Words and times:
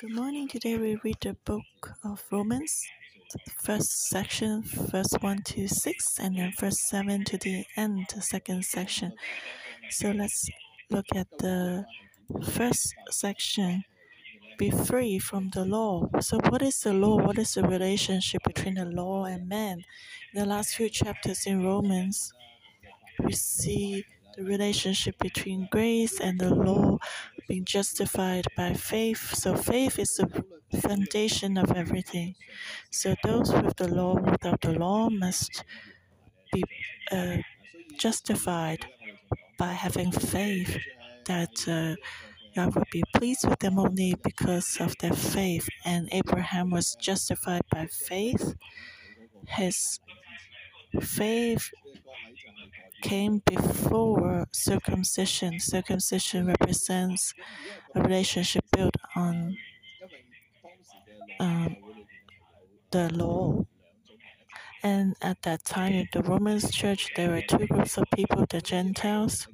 Good 0.00 0.14
morning. 0.14 0.48
Today 0.48 0.78
we 0.78 0.96
read 1.04 1.18
the 1.20 1.36
book 1.44 1.92
of 2.04 2.24
Romans, 2.32 2.86
first 3.58 4.08
section, 4.08 4.62
verse 4.62 5.12
1 5.20 5.42
to 5.42 5.68
6, 5.68 6.18
and 6.18 6.38
then 6.38 6.54
verse 6.58 6.80
7 6.88 7.22
to 7.26 7.36
the 7.36 7.66
end, 7.76 8.06
the 8.14 8.22
second 8.22 8.64
section. 8.64 9.12
So 9.90 10.12
let's 10.12 10.48
look 10.88 11.04
at 11.14 11.26
the 11.36 11.84
first 12.52 12.94
section. 13.10 13.84
Be 14.56 14.70
free 14.70 15.18
from 15.18 15.50
the 15.50 15.66
law. 15.66 16.08
So, 16.20 16.38
what 16.48 16.62
is 16.62 16.80
the 16.80 16.94
law? 16.94 17.16
What 17.16 17.36
is 17.36 17.52
the 17.52 17.64
relationship 17.64 18.40
between 18.46 18.76
the 18.76 18.86
law 18.86 19.26
and 19.26 19.50
man? 19.50 19.84
In 20.32 20.40
the 20.40 20.46
last 20.46 20.76
few 20.76 20.88
chapters 20.88 21.44
in 21.44 21.62
Romans, 21.62 22.32
we 23.22 23.32
see 23.32 24.06
the 24.34 24.44
relationship 24.44 25.18
between 25.18 25.68
grace 25.70 26.20
and 26.20 26.40
the 26.40 26.54
law 26.54 26.98
being 27.50 27.64
justified 27.64 28.46
by 28.56 28.72
faith. 28.74 29.34
So, 29.34 29.56
faith 29.56 29.98
is 29.98 30.14
the 30.14 30.28
foundation 30.80 31.58
of 31.58 31.72
everything. 31.72 32.36
So, 32.90 33.16
those 33.24 33.52
with 33.52 33.76
the 33.76 33.88
law, 33.88 34.14
without 34.14 34.60
the 34.60 34.74
law, 34.84 35.10
must 35.10 35.64
be 36.52 36.62
uh, 37.10 37.38
justified 37.98 38.86
by 39.58 39.72
having 39.72 40.12
faith 40.12 40.78
that 41.26 41.56
uh, 41.68 41.96
God 42.54 42.74
would 42.76 42.90
be 42.92 43.02
pleased 43.16 43.48
with 43.48 43.58
them 43.58 43.78
only 43.80 44.14
because 44.22 44.78
of 44.80 44.96
their 44.98 45.14
faith. 45.14 45.68
And 45.84 46.08
Abraham 46.12 46.70
was 46.70 46.94
justified 46.94 47.62
by 47.72 47.86
faith. 47.86 48.54
His 49.48 49.98
faith 51.00 51.70
came 53.00 53.42
before 53.46 54.46
circumcision. 54.52 55.58
Circumcision 55.60 56.46
represents 56.46 57.34
a 57.94 58.02
relationship 58.02 58.64
built 58.72 58.94
on 59.16 59.56
um, 61.40 61.76
the 62.90 63.12
law. 63.12 63.64
And 64.82 65.14
at 65.20 65.42
that 65.42 65.64
time, 65.64 65.92
in 65.92 66.08
the 66.12 66.22
Roman 66.22 66.58
church, 66.60 67.10
there 67.16 67.30
were 67.30 67.42
two 67.42 67.66
groups 67.66 67.98
of 67.98 68.04
people 68.14 68.46
the 68.48 68.60
Gentiles. 68.60 69.46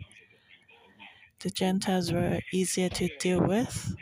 The 1.41 1.51
Gentiles 1.51 2.13
were 2.13 2.41
easier 2.53 2.89
to 2.91 3.09
deal 3.19 3.41
with. 3.41 3.95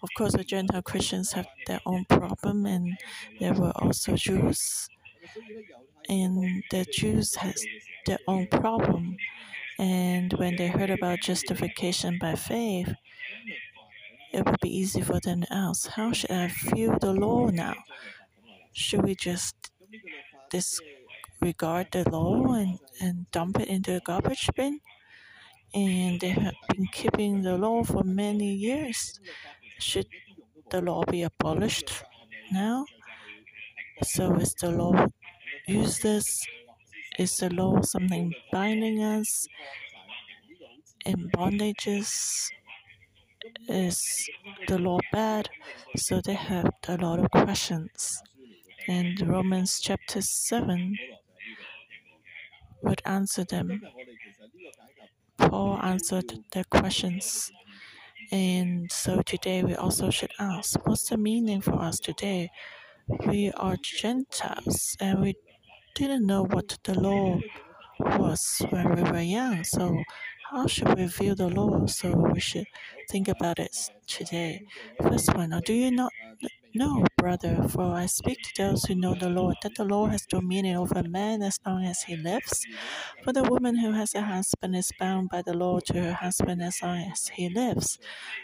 Of 0.00 0.08
course, 0.16 0.34
the 0.34 0.44
Gentile 0.44 0.82
Christians 0.82 1.32
have 1.32 1.48
their 1.66 1.80
own 1.84 2.04
problem, 2.04 2.66
and 2.66 2.96
there 3.40 3.52
were 3.52 3.72
also 3.74 4.14
Jews 4.14 4.88
and 6.08 6.64
the 6.70 6.84
Jews 6.84 7.34
has 7.36 7.64
their 8.06 8.18
own 8.26 8.46
problem. 8.48 9.16
And 9.78 10.32
when 10.34 10.56
they 10.56 10.68
heard 10.68 10.90
about 10.90 11.20
justification 11.20 12.18
by 12.18 12.34
faith, 12.36 12.94
it 14.32 14.44
would 14.44 14.60
be 14.60 14.74
easy 14.76 15.02
for 15.02 15.20
them 15.20 15.42
to 15.42 15.52
ask, 15.52 15.88
How 15.88 16.12
should 16.12 16.30
I 16.30 16.48
view 16.48 16.96
the 17.00 17.12
law 17.12 17.46
now? 17.48 17.74
Should 18.72 19.04
we 19.04 19.14
just 19.14 19.56
disregard 20.50 21.88
the 21.92 22.08
law 22.10 22.52
and, 22.54 22.78
and 23.00 23.30
dump 23.30 23.60
it 23.60 23.68
into 23.68 23.92
the 23.92 24.00
garbage 24.00 24.48
bin? 24.56 24.80
And 25.74 26.20
they 26.20 26.30
have 26.30 26.54
been 26.74 26.86
keeping 26.92 27.42
the 27.42 27.58
law 27.58 27.84
for 27.84 28.04
many 28.04 28.54
years. 28.54 29.20
Should 29.78 30.08
the 30.70 30.82
law 30.82 31.04
be 31.04 31.22
abolished 31.22 32.04
now? 32.52 32.86
So 34.02 34.34
is 34.36 34.54
the 34.54 34.70
law 34.72 35.06
use 35.68 35.98
this? 35.98 36.46
Is 37.18 37.36
the 37.36 37.50
law 37.50 37.82
something 37.82 38.34
binding 38.50 39.02
us 39.02 39.46
in 41.04 41.28
bondages? 41.30 42.48
Is 43.68 44.28
the 44.66 44.78
law 44.78 44.98
bad? 45.12 45.50
So 45.96 46.20
they 46.20 46.34
have 46.34 46.70
a 46.88 46.96
lot 46.96 47.18
of 47.18 47.30
questions. 47.30 48.22
And 48.86 49.20
Romans 49.20 49.80
chapter 49.80 50.22
7 50.22 50.96
would 52.82 53.02
answer 53.04 53.44
them. 53.44 53.82
Paul 55.36 55.78
answered 55.82 56.32
their 56.52 56.64
questions. 56.64 57.52
And 58.30 58.90
so 58.90 59.22
today 59.22 59.62
we 59.62 59.74
also 59.74 60.10
should 60.10 60.32
ask 60.38 60.86
what's 60.86 61.08
the 61.08 61.16
meaning 61.16 61.60
for 61.60 61.74
us 61.74 61.98
today? 61.98 62.50
We 63.26 63.50
are 63.52 63.76
Gentiles 63.76 64.96
and 65.00 65.20
we 65.20 65.34
didn't 65.94 66.26
know 66.26 66.44
what 66.44 66.78
the 66.84 66.98
law 66.98 67.42
was 67.98 68.62
when 68.70 68.94
we 68.96 69.02
were 69.02 69.20
young. 69.20 69.64
So, 69.64 70.04
how 70.50 70.66
should 70.66 70.96
we 70.96 71.06
view 71.06 71.34
the 71.34 71.48
law? 71.48 71.86
So, 71.86 72.14
we 72.32 72.40
should 72.40 72.68
think 73.08 73.28
about 73.28 73.58
it 73.58 73.76
today. 74.06 74.62
First 75.02 75.34
one, 75.34 75.52
uh, 75.52 75.60
do 75.64 75.74
you 75.74 75.90
not 75.90 76.12
know, 76.74 77.04
brother, 77.16 77.62
for 77.68 77.92
I 77.94 78.06
speak 78.06 78.42
to 78.42 78.52
those 78.56 78.84
who 78.84 78.94
know 78.94 79.14
the 79.14 79.28
Lord, 79.30 79.56
that 79.62 79.74
the 79.76 79.84
Lord 79.84 80.12
has 80.12 80.26
dominion 80.26 80.76
over 80.76 81.02
man 81.02 81.42
as 81.42 81.58
long 81.66 81.84
as 81.84 82.02
he 82.02 82.16
lives? 82.16 82.66
For 83.22 83.32
the 83.32 83.44
woman 83.44 83.76
who 83.78 83.92
has 83.92 84.14
a 84.14 84.22
husband 84.22 84.76
is 84.76 84.92
bound 84.92 85.30
by 85.30 85.42
the 85.42 85.54
law 85.54 85.80
to 85.86 85.94
her 86.02 86.14
husband 86.14 86.62
as 86.62 86.82
long 86.82 86.98
as 87.12 87.28
he 87.34 87.48
lives. 87.48 87.98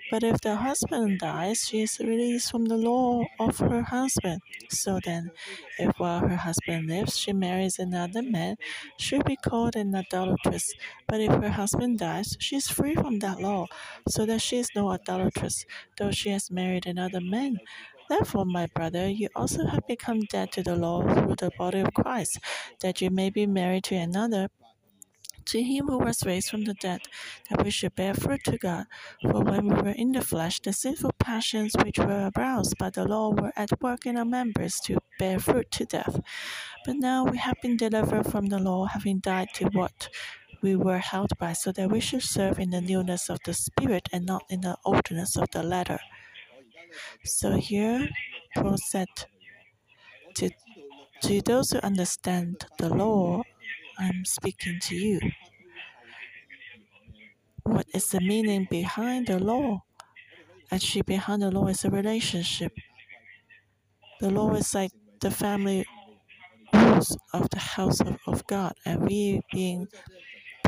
But 0.09 0.23
if 0.25 0.41
the 0.41 0.57
husband 0.57 1.21
dies, 1.21 1.67
she 1.69 1.83
is 1.83 1.99
released 2.01 2.51
from 2.51 2.67
the 2.67 2.77
law 2.79 3.29
of 3.39 3.59
her 3.59 3.83
husband. 3.83 4.43
So 4.69 5.01
then, 5.03 5.33
if 5.79 5.93
while 5.99 6.21
her 6.21 6.37
husband 6.37 6.89
lives 6.89 7.19
she 7.19 7.33
marries 7.33 7.79
another 7.79 8.23
man, 8.23 8.57
she 8.97 9.17
will 9.17 9.25
be 9.25 9.37
called 9.37 9.77
an 9.77 9.95
adulteress. 9.95 10.75
But 11.07 11.21
if 11.21 11.33
her 11.33 11.51
husband 11.51 11.99
dies, 11.99 12.37
she 12.41 12.57
is 12.57 12.69
free 12.69 12.95
from 12.95 13.19
that 13.21 13.41
law, 13.41 13.69
so 14.09 14.25
that 14.27 14.41
she 14.43 14.59
is 14.59 14.71
no 14.75 14.91
adulteress, 14.93 15.65
though 15.99 16.11
she 16.13 16.31
has 16.31 16.51
married 16.51 16.87
another 16.87 17.21
man. 17.21 17.61
Therefore, 18.09 18.45
my 18.45 18.67
brother, 18.67 19.09
you 19.09 19.29
also 19.35 19.67
have 19.67 19.87
become 19.87 20.21
dead 20.21 20.53
to 20.53 20.63
the 20.63 20.77
law 20.77 21.03
through 21.03 21.37
the 21.37 21.51
body 21.59 21.81
of 21.81 21.95
Christ, 21.95 22.39
that 22.81 23.01
you 23.01 23.11
may 23.11 23.31
be 23.31 23.47
married 23.47 23.85
to 23.85 23.97
another, 23.97 24.49
to 25.47 25.63
him 25.63 25.89
who 25.89 25.99
was 25.99 26.25
raised 26.25 26.49
from 26.49 26.65
the 26.65 26.75
dead, 26.75 27.03
that 27.51 27.63
we 27.65 27.71
should 27.71 27.95
bear 27.95 28.15
fruit 28.15 28.43
to 28.45 28.57
God. 28.57 28.87
For 29.23 29.43
when 29.43 29.69
we 29.69 29.75
were 29.75 29.91
in 29.91 30.13
the 30.13 30.23
flesh, 30.23 30.61
the 30.61 30.73
sinful 30.73 31.13
passions 31.19 31.73
which 31.83 31.99
were 31.99 32.31
aroused 32.37 32.79
by 32.79 32.91
the 32.91 33.05
law 33.05 33.31
were 33.31 33.53
at 33.57 33.81
work 33.83 34.07
in 34.07 34.17
our 34.17 34.25
members 34.25 34.81
to 34.85 34.99
bear 35.19 35.39
fruit 35.39 35.71
to 35.73 35.85
death. 35.85 36.21
But 36.85 36.97
now 36.97 37.25
we 37.25 37.39
have 37.39 37.61
been 37.63 37.77
delivered 37.77 38.27
from 38.31 38.47
the 38.47 38.59
law, 38.59 38.87
having 38.87 39.19
died 39.19 39.49
to 39.55 39.67
what 39.67 40.09
we 40.63 40.77
were 40.77 40.99
held 40.99 41.37
by, 41.39 41.53
so 41.53 41.73
that 41.73 41.91
we 41.91 42.01
should 42.01 42.23
serve 42.23 42.59
in 42.59 42.71
the 42.71 42.81
newness 42.81 43.29
of 43.29 43.39
the 43.45 43.53
Spirit 43.53 44.09
and 44.13 44.25
not 44.25 44.45
in 44.49 44.63
the 44.63 44.79
oldness 44.85 45.37
of 45.37 45.51
the 45.51 45.63
letter. 45.63 45.99
So 47.25 47.57
here, 47.57 48.09
Paul 48.57 48.77
said, 48.77 49.09
to, 50.37 50.51
to 51.23 51.41
those 51.43 51.71
who 51.71 51.79
understand 51.79 52.67
the 52.79 52.89
law, 52.89 53.43
I'm 53.99 54.25
speaking 54.25 54.79
to 54.83 54.97
you. 54.97 55.21
What 57.65 57.87
is 57.95 58.09
the 58.09 58.21
meaning 58.21 58.67
behind 58.71 59.29
the 59.29 59.39
law? 59.39 59.83
Actually, 60.71 61.03
behind 61.03 61.43
the 61.43 61.51
law 61.51 61.67
is 61.69 61.85
a 61.85 61.91
relationship. 61.91 62.73
The 64.21 64.31
law 64.31 64.55
is 64.55 64.75
like 64.75 64.91
the 65.21 65.31
family 65.31 65.87
rules 66.73 67.17
of 67.33 67.49
the 67.51 67.59
house 67.59 68.01
of, 68.01 68.19
of 68.27 68.47
God, 68.47 68.75
and 68.85 69.03
we 69.03 69.41
being 69.53 69.89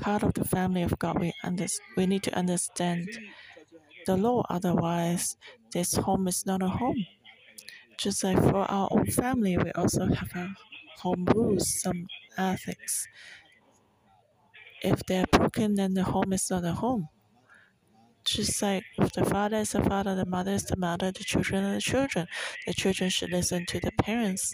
part 0.01 0.23
of 0.23 0.35
the 0.35 0.45
family 0.45 0.83
of 0.83 0.99
God, 0.99 1.19
we 1.19 1.33
under, 1.43 1.67
we 1.97 2.07
need 2.07 2.23
to 2.25 2.37
understand 2.37 3.09
the 4.07 4.17
law. 4.17 4.45
Otherwise, 4.49 5.37
this 5.77 5.95
home 5.95 6.27
is 6.29 6.47
not 6.47 6.63
a 6.63 6.69
home. 6.69 7.05
Just 7.99 8.25
like 8.25 8.39
for 8.39 8.65
our 8.71 8.89
own 8.91 9.07
family, 9.07 9.57
we 9.59 9.71
also 9.73 10.07
have 10.07 10.31
our 10.35 10.55
home 11.03 11.25
rules, 11.35 11.81
some 11.83 12.07
ethics. 12.39 13.09
If 14.81 15.01
they're 15.05 15.27
broken, 15.31 15.75
then 15.75 15.93
the 15.93 16.05
home 16.05 16.33
is 16.33 16.49
not 16.49 16.65
a 16.65 16.73
home. 16.73 17.11
Just 18.27 18.61
like 18.61 18.85
if 18.99 19.13
the 19.15 19.25
father 19.25 19.57
is 19.57 19.73
the 19.73 19.83
father, 19.83 20.15
the 20.15 20.27
mother 20.27 20.53
is 20.53 20.65
the 20.65 20.77
mother, 20.77 21.11
the 21.13 21.25
children 21.25 21.65
are 21.65 21.73
the 21.75 21.81
children. 21.81 22.27
The 22.67 22.75
children 22.75 23.09
should 23.09 23.31
listen 23.31 23.65
to 23.67 23.81
the 23.81 23.93
parents. 23.93 24.53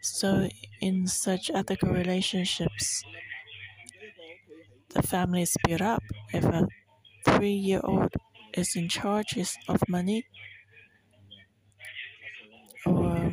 So, 0.00 0.48
in 0.80 1.06
such 1.06 1.50
ethical 1.50 1.90
relationships, 1.90 3.04
the 4.90 5.02
family 5.02 5.42
is 5.42 5.56
built 5.64 5.80
up. 5.80 6.02
If 6.32 6.44
a 6.44 6.66
three 7.24 7.52
year 7.54 7.80
old 7.84 8.12
is 8.56 8.74
in 8.76 8.88
charge 8.88 9.36
of 9.68 9.88
money, 9.88 10.26
or 12.86 13.32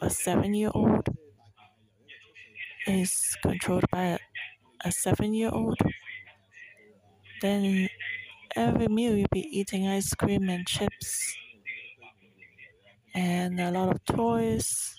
a 0.00 0.10
seven 0.10 0.54
year 0.54 0.70
old 0.74 1.08
is 2.86 3.36
controlled 3.42 3.84
by 3.90 4.02
a, 4.04 4.18
a 4.84 4.92
seven 4.92 5.34
year 5.34 5.50
old, 5.52 5.78
then 7.40 7.88
every 8.56 8.88
meal 8.88 9.16
you'll 9.16 9.28
be 9.32 9.40
eating 9.58 9.88
ice 9.88 10.14
cream 10.14 10.48
and 10.50 10.66
chips 10.66 11.36
and 13.14 13.60
a 13.60 13.70
lot 13.70 13.88
of 13.94 14.04
toys. 14.04 14.96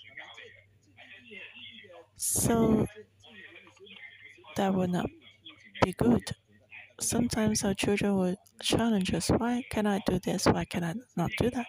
So 2.17 2.85
that 4.55 4.73
would 4.73 4.89
not 4.89 5.09
be 5.83 5.93
good. 5.93 6.23
Sometimes 6.99 7.63
our 7.63 7.73
children 7.73 8.15
will 8.15 8.35
challenge 8.61 9.13
us 9.13 9.29
why 9.29 9.63
can 9.69 9.85
I 9.85 10.01
do 10.05 10.19
this? 10.19 10.45
Why 10.45 10.65
can 10.65 10.83
I 10.83 10.93
not 11.15 11.31
do 11.37 11.49
that? 11.51 11.67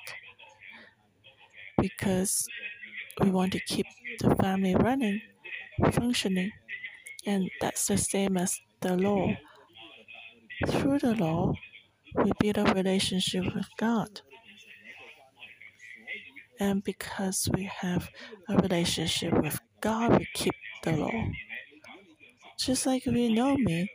Because 1.81 2.47
we 3.21 3.31
want 3.31 3.53
to 3.53 3.61
keep 3.61 3.87
the 4.21 4.35
family 4.37 4.75
running, 4.75 5.21
functioning. 5.93 6.51
And 7.27 7.51
that's 7.61 7.87
the 7.87 7.99
same 7.99 8.37
as 8.37 8.59
the 8.81 8.97
law. 8.97 9.35
Through 10.67 11.01
the 11.01 11.15
law, 11.15 11.53
we 12.17 12.33
build 12.41 12.59
a 12.59 12.73
relationship 12.75 13.45
with 13.55 13.69
God. 13.77 14.21
And 16.61 16.83
because 16.83 17.49
we 17.55 17.65
have 17.65 18.09
a 18.49 18.57
relationship 18.57 19.33
with 19.41 19.61
God, 19.81 20.19
we 20.19 20.27
keep 20.35 20.55
the 20.83 20.93
law. 20.93 21.25
Just 22.59 22.87
like 22.87 23.07
if 23.07 23.15
you 23.15 23.33
know 23.33 23.57
me, 23.57 23.89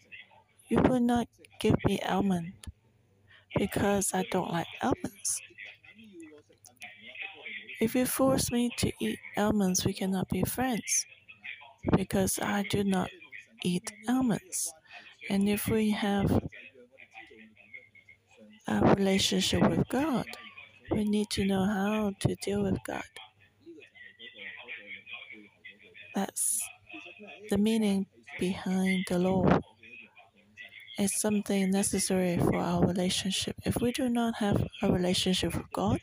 you 0.73 0.81
will 0.89 0.99
not 0.99 1.27
give 1.59 1.75
me 1.85 1.99
almond 2.01 2.53
because 3.57 4.13
I 4.13 4.23
don't 4.31 4.51
like 4.51 4.67
almonds. 4.81 5.41
If 7.79 7.93
you 7.95 8.05
force 8.07 8.51
me 8.51 8.71
to 8.77 8.91
eat 8.99 9.19
almonds, 9.37 9.85
we 9.85 9.93
cannot 9.93 10.29
be 10.29 10.43
friends 10.43 11.05
because 11.95 12.39
I 12.39 12.63
do 12.63 12.83
not 12.83 13.09
eat 13.63 13.91
almonds. 14.07 14.73
And 15.29 15.49
if 15.49 15.67
we 15.67 15.91
have 15.91 16.41
a 18.67 18.95
relationship 18.95 19.61
with 19.69 19.87
God, 19.89 20.25
we 20.91 21.05
need 21.05 21.29
to 21.31 21.45
know 21.45 21.65
how 21.65 22.11
to 22.19 22.35
deal 22.35 22.63
with 22.63 22.79
God. 22.83 23.03
That's 26.15 26.61
the 27.49 27.57
meaning 27.57 28.07
behind 28.39 29.05
the 29.09 29.19
law. 29.19 29.59
It's 30.97 31.19
something 31.21 31.71
necessary 31.71 32.37
for 32.37 32.55
our 32.55 32.85
relationship. 32.85 33.55
If 33.65 33.77
we 33.81 33.91
do 33.91 34.09
not 34.09 34.35
have 34.35 34.63
a 34.81 34.91
relationship 34.91 35.55
with 35.55 35.71
God, 35.73 36.01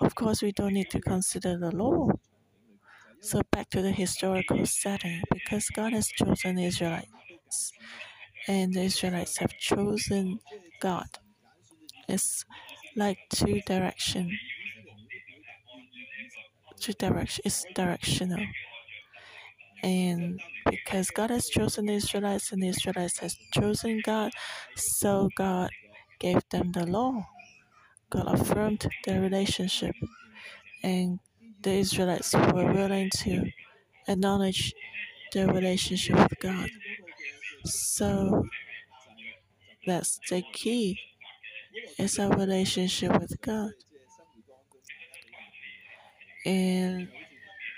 of 0.00 0.14
course, 0.14 0.42
we 0.42 0.52
don't 0.52 0.74
need 0.74 0.90
to 0.90 1.00
consider 1.00 1.56
the 1.56 1.70
law. 1.70 2.08
So, 3.20 3.42
back 3.50 3.70
to 3.70 3.80
the 3.80 3.92
historical 3.92 4.66
setting, 4.66 5.22
because 5.32 5.68
God 5.70 5.92
has 5.92 6.08
chosen 6.08 6.58
Israelites, 6.58 7.72
and 8.48 8.74
the 8.74 8.82
Israelites 8.82 9.38
have 9.38 9.56
chosen 9.56 10.40
God. 10.80 11.06
It's 12.08 12.44
like 12.96 13.18
two 13.30 13.60
direction. 13.66 14.30
Two 16.80 16.92
direction. 16.92 17.42
It's 17.46 17.64
directional. 17.74 18.44
And 19.84 20.40
because 20.64 21.10
God 21.10 21.28
has 21.28 21.50
chosen 21.50 21.84
the 21.84 21.92
Israelites 21.92 22.52
and 22.52 22.62
the 22.62 22.68
Israelites 22.68 23.18
has 23.18 23.36
chosen 23.52 24.00
God, 24.02 24.32
so 24.76 25.28
God 25.36 25.68
gave 26.18 26.40
them 26.50 26.72
the 26.72 26.86
law. 26.86 27.26
God 28.08 28.40
affirmed 28.40 28.86
their 29.04 29.20
relationship, 29.20 29.94
and 30.82 31.18
the 31.60 31.72
Israelites 31.72 32.32
were 32.34 32.72
willing 32.72 33.10
to 33.24 33.44
acknowledge 34.08 34.72
their 35.34 35.48
relationship 35.48 36.16
with 36.16 36.40
God. 36.40 36.70
So 37.66 38.44
that's 39.86 40.18
the 40.30 40.42
key. 40.54 40.98
It's 41.98 42.18
our 42.18 42.30
relationship 42.30 43.20
with 43.20 43.38
God. 43.42 43.72
And 46.46 47.08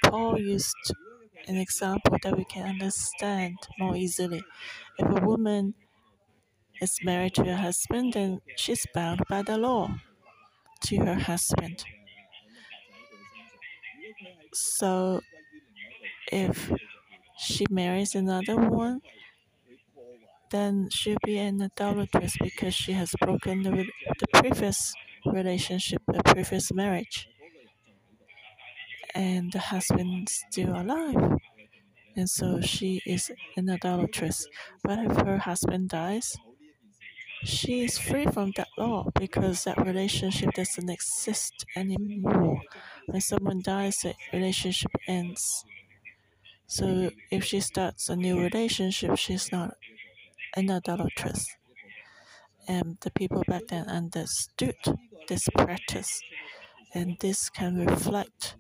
Paul 0.04 0.38
used 0.38 0.76
an 1.46 1.56
example 1.56 2.16
that 2.22 2.36
we 2.36 2.44
can 2.44 2.66
understand 2.68 3.56
more 3.78 3.96
easily. 3.96 4.42
If 4.98 5.08
a 5.08 5.24
woman 5.26 5.74
is 6.80 7.04
married 7.04 7.34
to 7.34 7.44
her 7.44 7.56
husband, 7.56 8.14
then 8.14 8.40
she's 8.56 8.86
bound 8.94 9.20
by 9.28 9.42
the 9.42 9.58
law 9.58 9.96
to 10.82 10.98
her 11.04 11.16
husband. 11.16 11.84
So 14.52 15.20
if 16.32 16.70
she 17.38 17.66
marries 17.70 18.14
another 18.14 18.56
one, 18.56 19.02
then 20.50 20.88
she'll 20.90 21.16
be 21.24 21.38
an 21.38 21.60
adulteress 21.60 22.36
because 22.40 22.74
she 22.74 22.92
has 22.92 23.12
broken 23.20 23.62
the, 23.62 23.86
the 24.18 24.26
previous 24.34 24.94
relationship, 25.24 26.02
the 26.06 26.22
previous 26.24 26.72
marriage. 26.72 27.28
And 29.16 29.50
the 29.52 29.58
husband 29.58 30.28
still 30.28 30.70
alive. 30.80 31.40
And 32.16 32.30
so 32.30 32.60
she 32.60 33.02
is 33.06 33.32
an 33.56 33.68
adulteress. 33.68 34.46
But 34.82 34.98
if 35.00 35.16
her 35.26 35.38
husband 35.38 35.90
dies, 35.90 36.36
she 37.44 37.80
is 37.82 37.96
free 37.98 38.26
from 38.26 38.52
that 38.56 38.68
law 38.76 39.08
because 39.18 39.64
that 39.64 39.78
relationship 39.78 40.52
doesn't 40.52 40.90
exist 40.90 41.64
anymore. 41.74 42.60
When 43.06 43.20
someone 43.22 43.62
dies, 43.62 43.98
the 44.02 44.14
relationship 44.34 44.90
ends. 45.08 45.64
So 46.68 47.10
if 47.32 47.42
she 47.42 47.58
starts 47.58 48.08
a 48.08 48.14
new 48.14 48.38
relationship, 48.40 49.16
she's 49.18 49.50
not 49.50 49.76
an 50.56 50.70
adulteress. 50.70 51.56
And 52.68 52.98
the 53.00 53.10
people 53.10 53.42
back 53.48 53.62
then 53.68 53.86
understood 53.88 54.76
this 55.28 55.48
practice, 55.56 56.20
and 56.94 57.18
this 57.20 57.50
can 57.50 57.86
reflect 57.86 58.56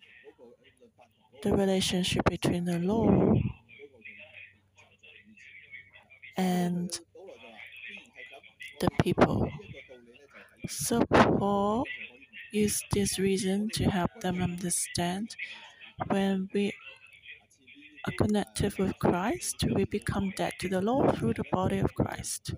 the 1.42 1.52
relationship 1.52 2.24
between 2.28 2.64
the 2.64 2.78
law 2.78 3.34
and 6.36 7.00
the 8.80 8.88
people. 9.02 9.48
So 10.68 11.02
Paul 11.06 11.84
used 12.52 12.84
this 12.92 13.18
reason 13.18 13.70
to 13.74 13.84
help 13.84 14.10
them 14.20 14.42
understand 14.42 15.36
when 16.08 16.48
we 16.52 16.72
are 18.06 18.12
connected 18.18 18.78
with 18.78 18.98
Christ, 18.98 19.64
we 19.74 19.84
become 19.84 20.30
dead 20.36 20.52
to 20.60 20.68
the 20.68 20.80
law 20.80 21.10
through 21.12 21.34
the 21.34 21.44
body 21.52 21.78
of 21.78 21.94
Christ. 21.94 22.54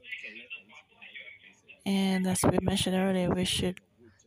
And 1.87 2.27
as 2.27 2.43
we 2.43 2.59
mentioned 2.61 2.97
earlier, 2.97 3.31
we 3.31 3.45
should 3.45 3.81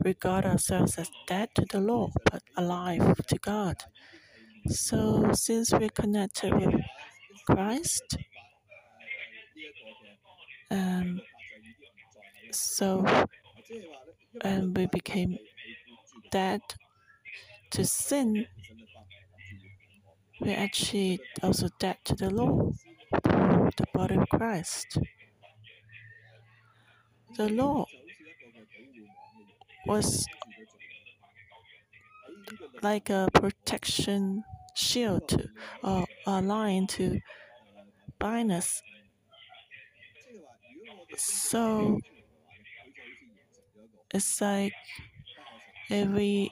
regard 0.04 0.46
ourselves 0.46 0.98
as 0.98 1.10
dead 1.28 1.50
to 1.56 1.66
the 1.70 1.80
law, 1.80 2.10
but 2.32 2.42
alive 2.58 3.16
to 3.28 3.38
God. 3.38 3.84
So, 4.68 5.32
since 5.34 5.72
we're 5.74 5.90
connected 5.90 6.54
with 6.54 6.76
Christ, 7.48 8.18
um, 10.70 11.20
so 12.52 13.04
and 14.42 14.78
we 14.78 14.86
became 14.86 15.38
dead 16.32 16.62
to 17.72 17.86
sin, 17.86 18.46
we 20.40 20.54
actually 20.54 21.20
also 21.42 21.68
dead 21.80 21.98
to 22.06 22.16
the 22.16 22.30
law 22.30 22.72
through 23.24 23.70
the 23.78 23.86
body 23.94 24.16
of 24.16 24.30
Christ. 24.30 25.00
The 27.36 27.50
law 27.50 27.86
was 29.88 30.28
like 32.82 33.10
a 33.10 33.28
protection 33.34 34.44
shield 34.76 35.28
to, 35.30 35.50
uh, 35.84 36.02
or 36.28 36.40
a 36.40 36.42
line 36.42 36.88
to 36.88 37.20
bind 38.20 38.52
us. 38.52 38.82
So 41.18 42.00
it's 44.14 44.42
like 44.42 44.74
if 45.90 46.08
we 46.10 46.52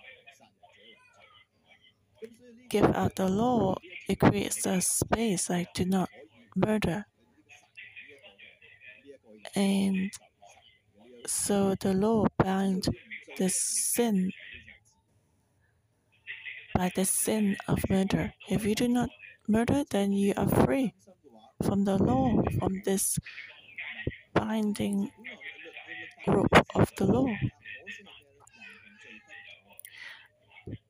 give 2.69 2.85
out 2.95 3.15
the 3.15 3.27
law, 3.27 3.75
it 4.07 4.19
creates 4.19 4.65
a 4.65 4.79
space 4.81 5.49
like 5.49 5.73
do 5.73 5.85
not 5.85 6.09
murder. 6.55 7.05
And 9.55 10.11
so 11.25 11.75
the 11.75 11.93
law 11.93 12.25
bound 12.37 12.87
the 13.37 13.49
sin 13.49 14.31
by 16.79 16.89
the 16.95 17.03
sin 17.03 17.57
of 17.67 17.77
murder. 17.89 18.31
If 18.47 18.63
you 18.63 18.73
do 18.73 18.87
not 18.87 19.09
murder, 19.49 19.83
then 19.91 20.13
you 20.13 20.33
are 20.37 20.47
free 20.47 20.93
from 21.61 21.83
the 21.83 21.97
law, 21.97 22.41
from 22.57 22.81
this 22.85 23.19
binding 24.33 25.11
rope 26.25 26.55
of 26.75 26.89
the 26.95 27.03
law. 27.03 27.27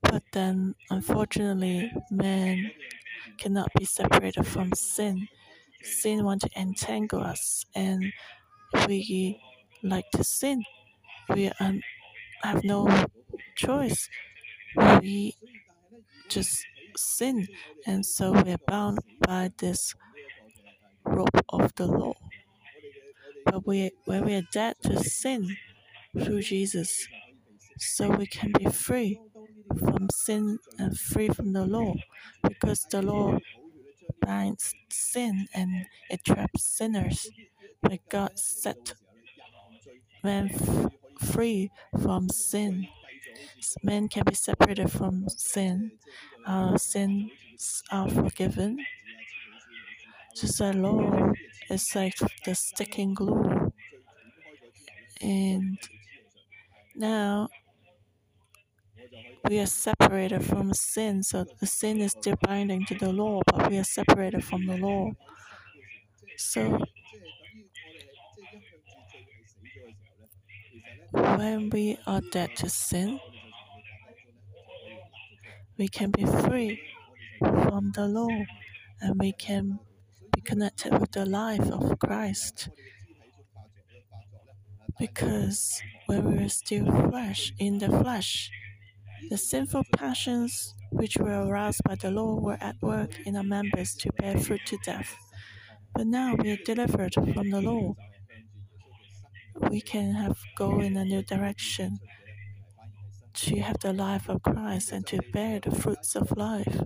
But 0.03 0.21
then, 0.31 0.75
unfortunately, 0.91 1.91
man 2.11 2.69
cannot 3.39 3.71
be 3.75 3.85
separated 3.85 4.45
from 4.45 4.71
sin. 4.73 5.27
Sin 5.81 6.23
wants 6.23 6.45
to 6.45 6.51
entangle 6.53 7.23
us, 7.23 7.65
and 7.73 8.13
we 8.87 9.41
like 9.81 10.05
to 10.11 10.23
sin. 10.23 10.63
We 11.33 11.49
have 12.43 12.63
no 12.63 12.85
choice. 13.55 14.07
We 15.01 15.33
just 16.29 16.65
sin, 16.95 17.47
and 17.85 18.05
so 18.05 18.31
we're 18.31 18.57
bound 18.67 18.99
by 19.27 19.51
this 19.57 19.95
rope 21.05 21.45
of 21.49 21.73
the 21.75 21.87
law. 21.87 22.13
But 23.45 23.65
we, 23.65 23.91
when 24.05 24.25
we 24.25 24.35
are 24.35 24.47
dead 24.51 24.75
to 24.83 25.03
sin 25.03 25.57
through 26.17 26.41
Jesus, 26.41 27.07
so 27.77 28.09
we 28.09 28.27
can 28.27 28.51
be 28.57 28.65
free 28.65 29.19
from 29.77 30.09
sin 30.11 30.59
and 30.77 30.97
free 30.97 31.29
from 31.29 31.53
the 31.53 31.65
law, 31.65 31.93
because 32.43 32.85
the 32.91 33.01
law 33.01 33.37
binds 34.21 34.73
sin 34.89 35.47
and 35.53 35.85
it 36.09 36.23
traps 36.23 36.63
sinners. 36.63 37.29
But 37.81 37.99
God 38.09 38.37
set 38.37 38.93
man 40.23 40.49
free 41.19 41.71
from 42.01 42.29
sin. 42.29 42.87
Man 43.83 44.07
can 44.07 44.23
be 44.25 44.35
separated 44.35 44.91
from 44.91 45.27
sin. 45.29 45.91
Our 46.45 46.77
sins 46.77 47.83
are 47.91 48.09
forgiven. 48.09 48.85
Just 50.35 50.61
a 50.61 50.71
law 50.73 51.31
is 51.69 51.95
like 51.95 52.15
the 52.45 52.55
sticking 52.55 53.13
glue. 53.13 53.71
And 55.21 55.77
now 56.95 57.49
we 59.49 59.59
are 59.59 59.65
separated 59.65 60.43
from 60.45 60.73
sin, 60.73 61.23
so 61.23 61.45
the 61.59 61.65
sin 61.65 61.99
is 62.01 62.11
still 62.11 62.35
binding 62.41 62.85
to 62.85 62.95
the 62.95 63.11
law, 63.11 63.41
but 63.45 63.69
we 63.69 63.77
are 63.77 63.83
separated 63.83 64.43
from 64.43 64.65
the 64.65 64.77
law. 64.77 65.11
So 66.37 66.79
when 71.11 71.69
we 71.69 71.97
are 72.07 72.21
dead 72.31 72.55
to 72.57 72.69
sin, 72.69 73.19
we 75.77 75.87
can 75.87 76.11
be 76.11 76.25
free 76.25 76.81
from 77.39 77.91
the 77.93 78.07
law 78.07 78.29
and 79.01 79.19
we 79.19 79.31
can 79.31 79.79
be 80.35 80.41
connected 80.41 80.99
with 80.99 81.11
the 81.11 81.25
life 81.25 81.69
of 81.71 81.97
Christ. 81.99 82.69
Because 84.99 85.81
when 86.07 86.25
we 86.25 86.43
were 86.43 86.49
still 86.49 86.85
flesh, 87.09 87.53
in 87.57 87.77
the 87.77 87.87
flesh, 87.89 88.51
the 89.29 89.37
sinful 89.37 89.83
passions 89.95 90.75
which 90.91 91.17
were 91.17 91.45
aroused 91.45 91.81
by 91.85 91.95
the 91.95 92.11
law 92.11 92.35
were 92.35 92.57
at 92.61 92.75
work 92.81 93.17
in 93.25 93.35
our 93.35 93.43
members 93.43 93.95
to 93.95 94.11
bear 94.19 94.37
fruit 94.37 94.61
to 94.65 94.77
death. 94.83 95.15
But 95.93 96.07
now 96.07 96.35
we 96.35 96.51
are 96.51 96.63
delivered 96.65 97.13
from 97.13 97.49
the 97.49 97.61
law. 97.61 97.95
We 99.61 99.81
can 99.81 100.13
have 100.13 100.37
go 100.55 100.79
in 100.79 100.95
a 100.97 101.05
new 101.05 101.21
direction 101.21 101.99
to 103.33 103.59
have 103.59 103.79
the 103.79 103.93
life 103.93 104.29
of 104.29 104.41
Christ 104.43 104.91
and 104.91 105.05
to 105.07 105.19
bear 105.33 105.59
the 105.59 105.71
fruits 105.71 106.15
of 106.15 106.35
life. 106.37 106.81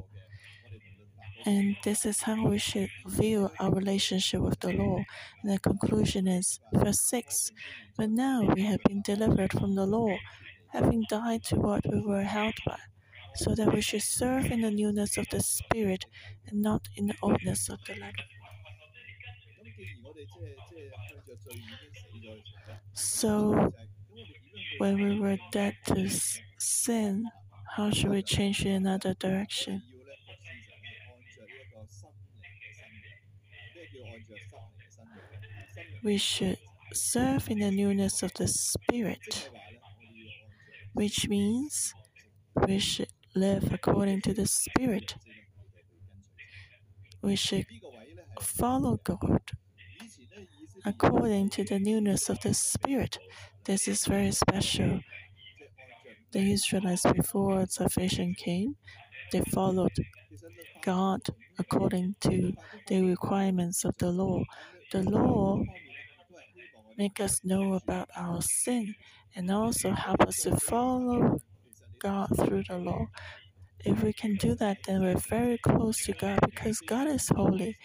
And 1.46 1.76
this 1.84 2.06
is 2.06 2.22
how 2.22 2.48
we 2.48 2.58
should 2.58 2.90
view 3.08 3.50
our 3.60 3.72
relationship 3.72 4.42
with 4.42 4.60
the 4.62 4.74
law. 4.74 5.04
And 5.42 5.52
the 5.52 5.60
conclusion 5.60 6.28
is 6.28 6.60
verse 6.74 7.02
6 7.02 7.52
But 7.98 8.10
now 8.12 8.44
we 8.56 8.64
have 8.64 8.80
been 8.88 9.02
delivered 9.02 9.52
from 9.52 9.76
the 9.76 9.86
law, 9.86 10.16
having 10.70 11.04
died 11.10 11.44
to 11.46 11.56
what 11.58 11.86
we 11.92 12.00
were 12.02 12.24
held 12.24 12.56
by, 12.66 12.80
so 13.36 13.56
that 13.56 13.74
we 13.74 13.82
should 13.82 14.04
serve 14.04 14.46
in 14.46 14.62
the 14.62 14.72
newness 14.72 15.18
of 15.18 15.28
the 15.30 15.42
Spirit 15.42 16.06
and 16.48 16.62
not 16.62 16.88
in 16.96 17.08
the 17.08 17.16
oldness 17.22 17.70
of 17.70 17.80
the 17.86 17.94
letter. 17.96 18.24
So, 22.94 23.72
when 24.78 25.02
we 25.02 25.20
were 25.20 25.38
dead 25.52 25.76
to 25.86 26.10
sin, 26.58 27.26
how 27.76 27.92
should 27.92 28.10
we 28.12 28.22
change 28.24 28.66
in 28.66 28.74
another 28.74 29.14
direction? 29.14 29.84
We 36.04 36.18
should 36.18 36.58
serve 36.94 37.50
in 37.50 37.60
the 37.60 37.72
newness 37.72 38.22
of 38.22 38.34
the 38.36 38.48
Spirit, 38.48 39.50
which 40.94 41.28
means 41.28 41.94
we 42.68 42.80
should 42.80 43.10
live 43.36 43.74
according 43.74 44.22
to 44.24 44.34
the 44.34 44.48
Spirit. 44.48 45.16
We 47.22 47.36
should 47.36 47.66
follow 48.42 48.98
God 49.04 49.42
according 50.86 51.50
to 51.50 51.64
the 51.64 51.80
newness 51.80 52.30
of 52.30 52.40
the 52.42 52.54
Spirit. 52.54 53.18
This 53.66 53.88
is 53.88 54.06
very 54.06 54.32
special. 54.32 55.00
The 56.32 56.52
Israelites, 56.52 57.06
before 57.16 57.66
salvation 57.68 58.34
came, 58.38 58.76
they 59.32 59.42
followed 59.54 59.96
God 60.82 61.22
according 61.58 62.16
to 62.22 62.54
the 62.88 63.04
requirements 63.04 63.86
of 63.86 63.96
the 63.98 64.12
law. 64.12 64.44
The 64.92 65.04
law 65.04 65.64
make 66.98 67.20
us 67.20 67.42
know 67.44 67.74
about 67.74 68.10
our 68.16 68.42
sin 68.42 68.96
and 69.36 69.50
also 69.50 69.92
help 69.92 70.22
us 70.22 70.42
to 70.42 70.58
follow 70.58 71.40
God 72.00 72.28
through 72.38 72.64
the 72.68 72.78
law. 72.78 73.08
If 73.86 74.04
we 74.04 74.14
can 74.14 74.36
do 74.36 74.56
that, 74.56 74.78
then 74.86 75.02
we're 75.02 75.16
very 75.16 75.58
close 75.58 76.04
to 76.06 76.14
God 76.14 76.40
because 76.46 76.80
God 76.80 77.08
is 77.08 77.30
holy, 77.30 77.78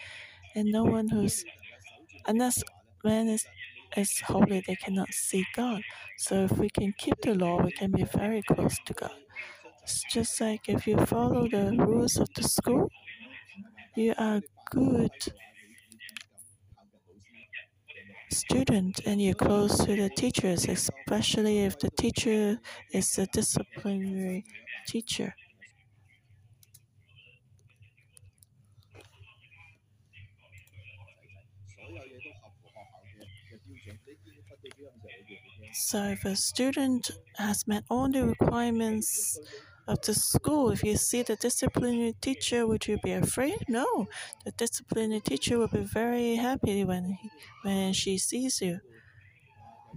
and 0.55 0.65
no 0.71 0.83
one 0.83 1.07
who's 1.09 1.43
unless 2.25 2.63
man 3.03 3.27
is 3.29 3.45
is 3.97 4.19
holy, 4.21 4.61
they 4.61 4.75
cannot 4.75 5.13
see 5.13 5.45
God. 5.55 5.81
So 6.17 6.43
if 6.45 6.51
we 6.57 6.69
can 6.69 6.93
keep 6.93 7.21
the 7.21 7.33
law, 7.35 7.61
we 7.63 7.71
can 7.71 7.91
be 7.91 8.03
very 8.03 8.41
close 8.43 8.77
to 8.85 8.93
God. 8.93 9.19
It's 9.83 10.03
just 10.13 10.41
like 10.41 10.69
if 10.69 10.87
you 10.87 10.97
follow 11.05 11.47
the 11.49 11.73
rules 11.77 12.17
of 12.17 12.29
the 12.35 12.43
school, 12.43 12.89
you 13.95 14.13
are 14.17 14.41
good 14.71 15.11
student 18.31 18.99
and 19.05 19.21
you're 19.21 19.33
close 19.35 19.77
to 19.85 19.95
the 19.95 20.09
teachers, 20.09 20.65
especially 20.67 21.59
if 21.59 21.77
the 21.79 21.89
teacher 21.91 22.59
is 22.93 23.17
a 23.17 23.25
disciplinary 23.27 24.45
teacher. 24.87 25.33
So 35.73 36.03
if 36.03 36.25
a 36.25 36.35
student 36.35 37.11
has 37.37 37.67
met 37.67 37.83
all 37.89 38.09
the 38.09 38.25
requirements 38.25 39.39
of 39.87 40.01
the 40.01 40.13
school, 40.13 40.71
if 40.71 40.83
you 40.83 40.97
see 40.97 41.23
the 41.23 41.35
disciplinary 41.35 42.15
teacher, 42.21 42.67
would 42.67 42.87
you 42.87 42.97
be 43.03 43.13
afraid? 43.13 43.65
No, 43.67 44.07
the 44.45 44.51
disciplinary 44.51 45.21
teacher 45.21 45.57
will 45.57 45.67
be 45.67 45.83
very 45.83 46.35
happy 46.35 46.83
when 46.83 47.17
he, 47.21 47.29
when 47.63 47.93
she 47.93 48.17
sees 48.17 48.61
you. 48.61 48.79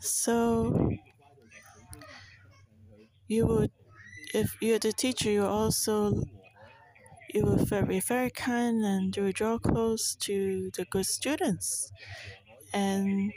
So 0.01 0.91
you 3.29 3.47
would, 3.47 3.71
if 4.35 4.57
you're 4.61 4.79
the 4.79 4.93
teacher, 4.93 5.31
you 5.31 5.45
also 5.45 6.23
you 7.33 7.45
will 7.45 7.87
be 7.87 8.01
very 8.01 8.31
kind 8.31 8.85
and 8.85 9.17
you 9.17 9.23
will 9.25 9.33
draw 9.33 9.59
close 9.59 10.15
to 10.17 10.71
the 10.77 10.85
good 10.85 11.07
students 11.07 11.91
and 12.75 13.33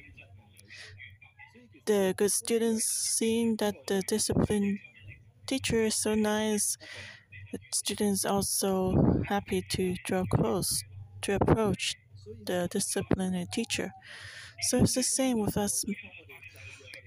the 1.86 2.14
good 2.18 2.32
students 2.32 2.86
seeing 2.86 3.58
that 3.58 3.76
the 3.88 4.02
discipline 4.08 4.80
teacher 5.46 5.84
is 5.84 5.96
so 5.96 6.16
nice, 6.16 6.78
the 7.52 7.60
students 7.74 8.26
are 8.26 8.34
also 8.34 9.24
happy 9.28 9.62
to 9.70 9.96
draw 10.04 10.24
close 10.26 10.84
to 11.22 11.36
approach 11.36 11.96
the 12.46 12.68
disciplinary 12.72 13.48
teacher. 13.52 13.92
So 14.62 14.80
it's 14.80 14.96
the 14.96 15.04
same 15.04 15.40
with 15.40 15.58
us. 15.58 15.86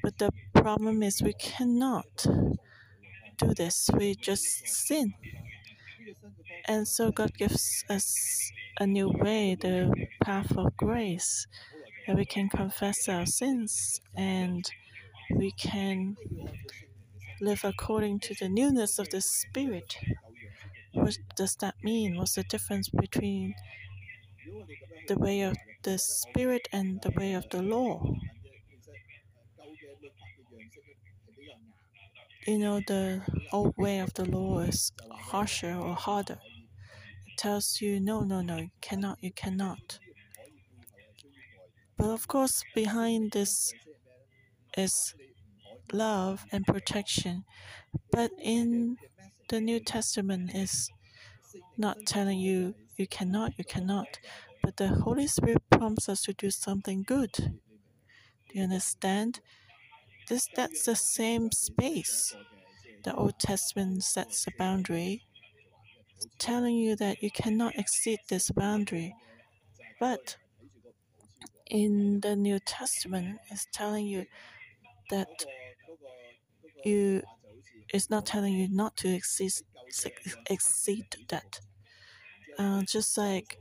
But 0.03 0.19
the 0.19 0.31
problem 0.55 1.03
is 1.03 1.23
we 1.23 1.35
cannot 1.35 2.27
do 3.39 3.55
this. 3.55 3.91
We 3.93 4.15
just 4.15 4.69
sin. 4.69 5.15
And 6.67 6.87
so 6.87 7.11
God 7.11 7.33
gives 7.37 7.85
us 7.89 8.53
a 8.79 8.87
new 8.87 9.09
way, 9.09 9.57
the 9.61 9.93
path 10.23 10.57
of 10.57 10.77
grace 10.77 11.47
that 12.09 12.17
we 12.17 12.25
can 12.25 12.49
confess 12.49 13.07
our 13.07 13.27
sins 13.27 14.01
and 14.17 14.65
we 15.31 15.51
can 15.53 16.17
live 17.43 17.61
according 17.65 18.19
to 18.19 18.35
the 18.41 18.49
newness 18.49 18.99
of 18.99 19.11
the 19.11 19.21
Spirit. 19.21 19.99
What 20.95 21.19
does 21.37 21.55
that 21.57 21.75
mean? 21.85 22.17
What's 22.17 22.35
the 22.37 22.45
difference 22.45 22.89
between 22.89 23.55
the 25.07 25.19
way 25.19 25.43
of 25.43 25.59
the 25.83 25.99
Spirit 25.99 26.67
and 26.73 27.03
the 27.03 27.11
way 27.11 27.35
of 27.35 27.47
the 27.51 27.61
law? 27.61 28.03
You 32.47 32.59
know, 32.59 32.81
the 32.87 33.21
old 33.53 33.75
way 33.77 33.99
of 33.99 34.15
the 34.15 34.25
law 34.25 34.61
is 34.61 34.93
harsher 35.11 35.75
or 35.75 35.95
harder. 35.95 36.39
It 37.27 37.37
tells 37.37 37.83
you, 37.83 38.01
no, 38.01 38.21
no, 38.21 38.41
no, 38.41 38.57
you 38.57 38.71
cannot, 38.81 39.19
you 39.21 39.33
cannot. 39.33 39.99
But 41.99 42.11
of 42.11 42.29
course, 42.29 42.63
behind 42.75 43.33
this 43.33 43.75
is 44.77 45.15
love 45.93 46.47
and 46.53 46.65
protection. 46.67 47.45
But 48.13 48.31
in 48.41 48.97
the 49.49 49.61
New 49.61 49.81
Testament 49.81 50.55
is 50.55 50.91
not 51.77 51.99
telling 52.07 52.39
you 52.39 52.75
you 52.97 53.07
cannot, 53.07 53.59
you 53.59 53.65
cannot. 53.65 54.19
But 54.63 54.77
the 54.77 54.89
Holy 54.89 55.27
Spirit 55.27 55.63
prompts 55.71 56.09
us 56.09 56.23
to 56.23 56.33
do 56.33 56.51
something 56.51 57.03
good. 57.03 57.33
Do 57.33 57.51
you 58.53 58.63
understand? 58.63 59.41
This 60.29 60.49
that's 60.55 60.85
the 60.85 60.97
same 60.97 61.51
space. 61.53 62.35
The 63.05 63.15
Old 63.15 63.39
Testament 63.39 64.05
sets 64.05 64.47
a 64.47 64.51
boundary, 64.59 65.23
telling 66.39 66.77
you 66.77 66.97
that 66.97 67.23
you 67.23 67.31
cannot 67.31 67.77
exceed 67.77 68.19
this 68.29 68.51
boundary. 68.51 69.15
But 69.99 70.37
in 71.71 72.21
the 72.21 72.37
New 72.37 72.59
Testament, 72.61 73.39
it's 73.51 73.67
telling 73.73 74.07
you 74.07 74.27
that 75.11 75.29
you 76.85 77.23
it's 77.93 78.11
not 78.11 78.27
telling 78.27 78.55
you 78.55 78.69
not 78.71 78.97
to 78.99 79.09
exceed 79.09 79.53
exceed 80.51 81.07
that. 81.29 81.61
Uh, 82.59 82.83
just 82.83 83.17
like 83.17 83.59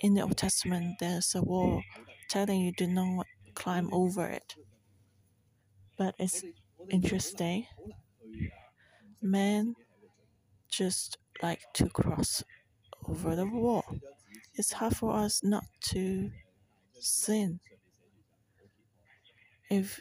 in 0.00 0.14
the 0.14 0.22
Old 0.22 0.36
Testament, 0.36 0.96
there's 1.00 1.34
a 1.34 1.42
wall 1.42 1.82
telling 2.28 2.60
you 2.60 2.72
do 2.72 2.86
not 2.86 3.26
climb 3.54 3.88
over 3.92 4.26
it. 4.26 4.54
But 5.98 6.14
it's 6.18 6.44
interesting. 6.90 7.66
Men 9.22 9.74
just 10.68 11.18
like 11.42 11.60
to 11.74 11.88
cross 11.88 12.42
over 13.08 13.34
the 13.36 13.46
wall. 13.46 13.84
It's 14.54 14.72
hard 14.72 14.96
for 14.96 15.14
us 15.14 15.42
not 15.42 15.64
to 15.90 16.30
sin. 17.04 17.60
If 19.70 20.00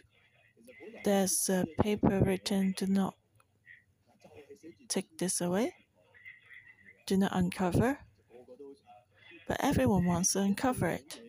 there's 1.04 1.50
a 1.50 1.66
paper 1.82 2.20
written, 2.20 2.74
do 2.78 2.88
not 2.88 3.16
take 4.88 5.18
this 5.18 5.42
away, 5.42 5.74
do 7.06 7.18
not 7.18 7.36
uncover. 7.36 8.00
But 9.48 9.58
everyone 9.60 10.06
wants 10.06 10.34
to 10.34 10.40
uncover 10.40 10.88
it. 10.88 11.20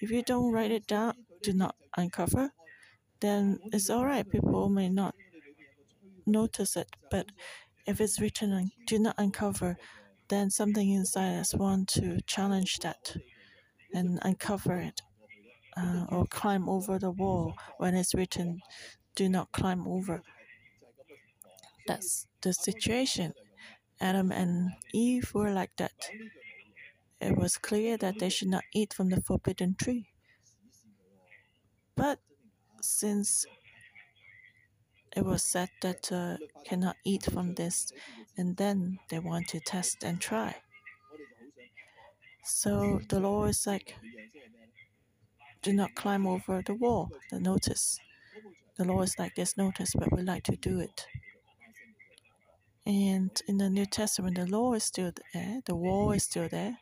If 0.00 0.10
you 0.12 0.22
don't 0.22 0.52
write 0.52 0.70
it 0.70 0.86
down, 0.86 1.14
do 1.42 1.52
not 1.52 1.74
uncover, 1.96 2.52
then 3.20 3.58
it's 3.72 3.90
alright. 3.90 4.30
People 4.30 4.68
may 4.68 4.88
not 4.88 5.16
notice 6.26 6.76
it. 6.76 6.88
But 7.10 7.26
if 7.86 8.00
it's 8.00 8.20
written 8.20 8.52
on 8.52 8.70
do 8.86 9.00
not 9.00 9.16
uncover, 9.18 9.76
then 10.28 10.50
something 10.50 10.90
inside 10.90 11.38
us 11.38 11.54
want 11.54 11.88
to 11.88 12.20
challenge 12.26 12.78
that 12.80 13.16
and 13.92 14.20
uncover 14.22 14.76
it 14.76 15.00
uh, 15.78 16.06
or 16.10 16.26
climb 16.26 16.68
over 16.68 16.98
the 16.98 17.10
wall 17.10 17.54
when 17.78 17.94
it's 17.94 18.14
written 18.14 18.60
do 19.14 19.28
not 19.28 19.52
climb 19.52 19.86
over. 19.88 20.22
That's 21.88 22.28
the 22.42 22.52
situation. 22.52 23.34
Adam 24.00 24.32
and 24.32 24.72
Eve 24.92 25.34
were 25.34 25.52
like 25.52 25.76
that. 25.78 26.10
It 27.20 27.36
was 27.36 27.58
clear 27.58 27.96
that 27.98 28.18
they 28.18 28.28
should 28.28 28.48
not 28.48 28.64
eat 28.72 28.92
from 28.92 29.10
the 29.10 29.20
forbidden 29.22 29.76
tree. 29.76 30.08
But 31.96 32.20
since 32.80 33.46
it 35.14 35.22
was 35.22 35.42
said 35.42 35.68
that 35.82 36.10
uh, 36.10 36.38
cannot 36.64 36.96
eat 37.04 37.24
from 37.24 37.54
this, 37.56 37.92
and 38.38 38.56
then 38.56 38.98
they 39.10 39.18
want 39.18 39.48
to 39.48 39.60
test 39.60 40.02
and 40.02 40.18
try. 40.18 40.62
So 42.42 42.98
the 43.08 43.20
law 43.20 43.44
is 43.44 43.64
like, 43.64 43.94
do 45.62 45.72
not 45.72 45.94
climb 45.94 46.26
over 46.26 46.62
the 46.64 46.74
wall. 46.74 47.10
The 47.30 47.40
notice, 47.40 47.98
the 48.76 48.84
law 48.84 49.02
is 49.02 49.18
like 49.18 49.34
this 49.34 49.56
notice, 49.56 49.94
but 49.98 50.12
we 50.12 50.22
like 50.22 50.44
to 50.44 50.56
do 50.56 50.80
it. 50.80 51.06
And 52.86 53.30
in 53.46 53.58
the 53.58 53.68
New 53.68 53.86
Testament, 53.86 54.36
the 54.36 54.46
law 54.46 54.72
is 54.72 54.84
still 54.84 55.12
there, 55.34 55.60
the 55.66 55.74
wall 55.74 56.12
is 56.12 56.24
still 56.24 56.48
there, 56.48 56.78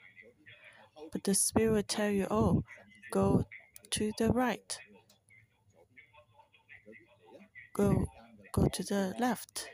but 1.12 1.24
the 1.24 1.34
Spirit 1.34 1.72
will 1.72 1.82
tell 1.82 2.10
you, 2.10 2.26
oh, 2.30 2.62
go 3.10 3.44
to 3.90 4.12
the 4.18 4.30
right, 4.30 4.78
go 7.74 8.06
go 8.52 8.68
to 8.68 8.82
the 8.82 9.14
left. 9.18 9.68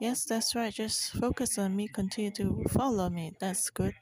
Yes, 0.00 0.24
that's 0.24 0.54
right. 0.54 0.72
Just 0.72 1.12
focus 1.12 1.56
on 1.58 1.76
me. 1.76 1.88
Continue 1.88 2.32
to 2.32 2.64
follow 2.70 3.08
me. 3.08 3.32
That's 3.40 3.70
good. 3.70 3.94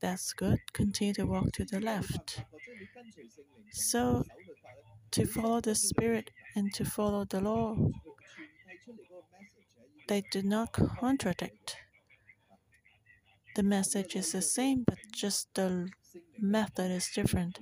That's 0.00 0.32
good. 0.32 0.58
Continue 0.72 1.14
to 1.14 1.26
walk 1.26 1.52
to 1.52 1.64
the 1.64 1.80
left. 1.80 2.42
So, 3.72 4.24
to 5.12 5.26
follow 5.26 5.60
the 5.60 5.74
Spirit 5.74 6.30
and 6.56 6.72
to 6.74 6.84
follow 6.84 7.24
the 7.24 7.40
law, 7.40 7.76
they 10.08 10.22
do 10.32 10.42
not 10.42 10.72
contradict. 10.72 11.76
The 13.56 13.62
message 13.62 14.16
is 14.16 14.32
the 14.32 14.42
same, 14.42 14.84
but 14.86 14.98
just 15.12 15.54
the 15.54 15.88
method 16.38 16.90
is 16.90 17.10
different. 17.14 17.58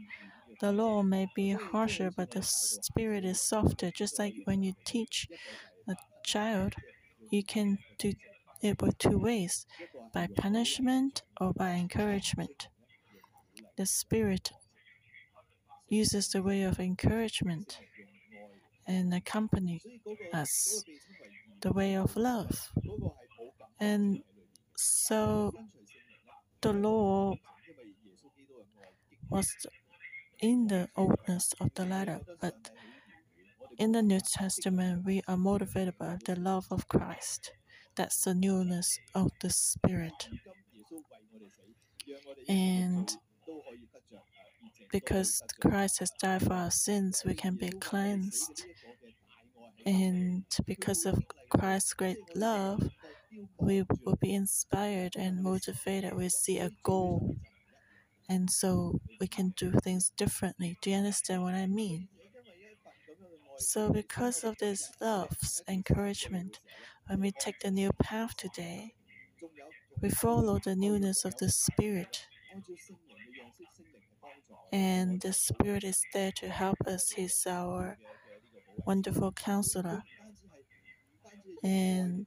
The 0.61 0.73
law 0.73 1.03
may 1.03 1.29
be 1.35 1.51
harsher, 1.53 2.11
but 2.11 2.33
the 2.33 2.43
spirit 2.43 3.25
is 3.25 3.41
softer. 3.41 3.91
Just 3.91 4.19
like 4.19 4.35
when 4.45 4.63
you 4.63 4.75
teach 4.85 5.29
a 5.89 5.97
child, 6.25 6.75
you 7.31 7.43
can 7.45 7.79
do 7.99 8.13
it 8.61 8.81
with 8.83 8.99
two 8.99 9.19
ways 9.19 9.67
by 10.13 10.29
punishment 10.37 11.23
or 11.41 11.53
by 11.53 11.71
encouragement. 11.71 12.69
The 13.77 13.87
spirit 13.87 14.53
uses 15.89 16.29
the 16.29 16.43
way 16.43 16.63
of 16.63 16.79
encouragement 16.79 17.79
and 18.87 19.13
accompany 19.15 19.81
us 20.33 20.85
the 21.61 21.73
way 21.73 21.95
of 21.97 22.17
love. 22.17 22.73
And 23.81 24.23
so 24.77 25.53
the 26.61 26.73
law 26.73 27.35
was 29.29 29.49
in 30.41 30.69
the 30.69 30.89
oldness 30.97 31.55
of 31.61 31.71
the 31.75 31.85
letter, 31.85 32.21
but 32.41 32.71
in 33.79 33.93
the 33.93 34.03
New 34.03 34.21
Testament, 34.21 35.05
we 35.05 35.23
are 35.29 35.37
motivated 35.37 35.99
by 35.99 36.19
the 36.25 36.37
love 36.37 36.67
of 36.71 36.89
Christ. 36.89 37.53
That's 37.99 38.25
the 38.25 38.35
newness 38.35 38.99
of 39.15 39.31
the 39.43 39.51
Spirit. 39.51 40.31
And 42.49 43.17
because 44.93 45.43
Christ 45.61 45.99
has 46.01 46.11
died 46.21 46.43
for 46.43 46.53
our 46.55 46.71
sins, 46.71 47.23
we 47.25 47.35
can 47.35 47.57
be 47.57 47.71
cleansed. 47.71 48.65
And 49.87 50.45
because 50.67 51.05
of 51.05 51.21
Christ's 51.51 51.95
great 51.95 52.19
love, 52.37 52.91
we 53.59 53.85
will 54.05 54.17
be 54.21 54.35
inspired 54.35 55.17
and 55.17 55.43
motivated. 55.43 56.15
We 56.15 56.29
see 56.31 56.59
a 56.59 56.71
goal 56.85 57.37
and 58.29 58.51
so 58.51 59.01
we 59.21 59.29
can 59.29 59.51
do 59.57 59.73
things 59.73 60.13
differently. 60.17 60.79
Do 60.83 60.91
you 60.91 60.97
understand 60.97 61.43
what 61.43 61.55
I 61.55 61.67
mean? 61.67 62.09
So, 63.59 63.91
because 63.91 64.43
of 64.45 64.57
this 64.59 64.91
love's 65.01 65.63
encouragement, 65.69 66.61
when 67.09 67.21
we 67.21 67.33
take 67.33 67.59
the 67.61 67.71
new 67.71 67.91
path 68.03 68.37
today, 68.37 68.93
we 70.03 70.11
follow 70.11 70.59
the 70.63 70.77
newness 70.77 71.25
of 71.25 71.35
the 71.39 71.49
Spirit. 71.49 72.27
And 74.73 75.21
the 75.23 75.33
Spirit 75.33 75.85
is 75.85 76.03
there 76.13 76.33
to 76.33 76.49
help 76.51 76.77
us. 76.87 77.11
He's 77.11 77.47
our 77.47 77.97
wonderful 78.87 79.33
counselor. 79.33 80.03
And 81.65 82.27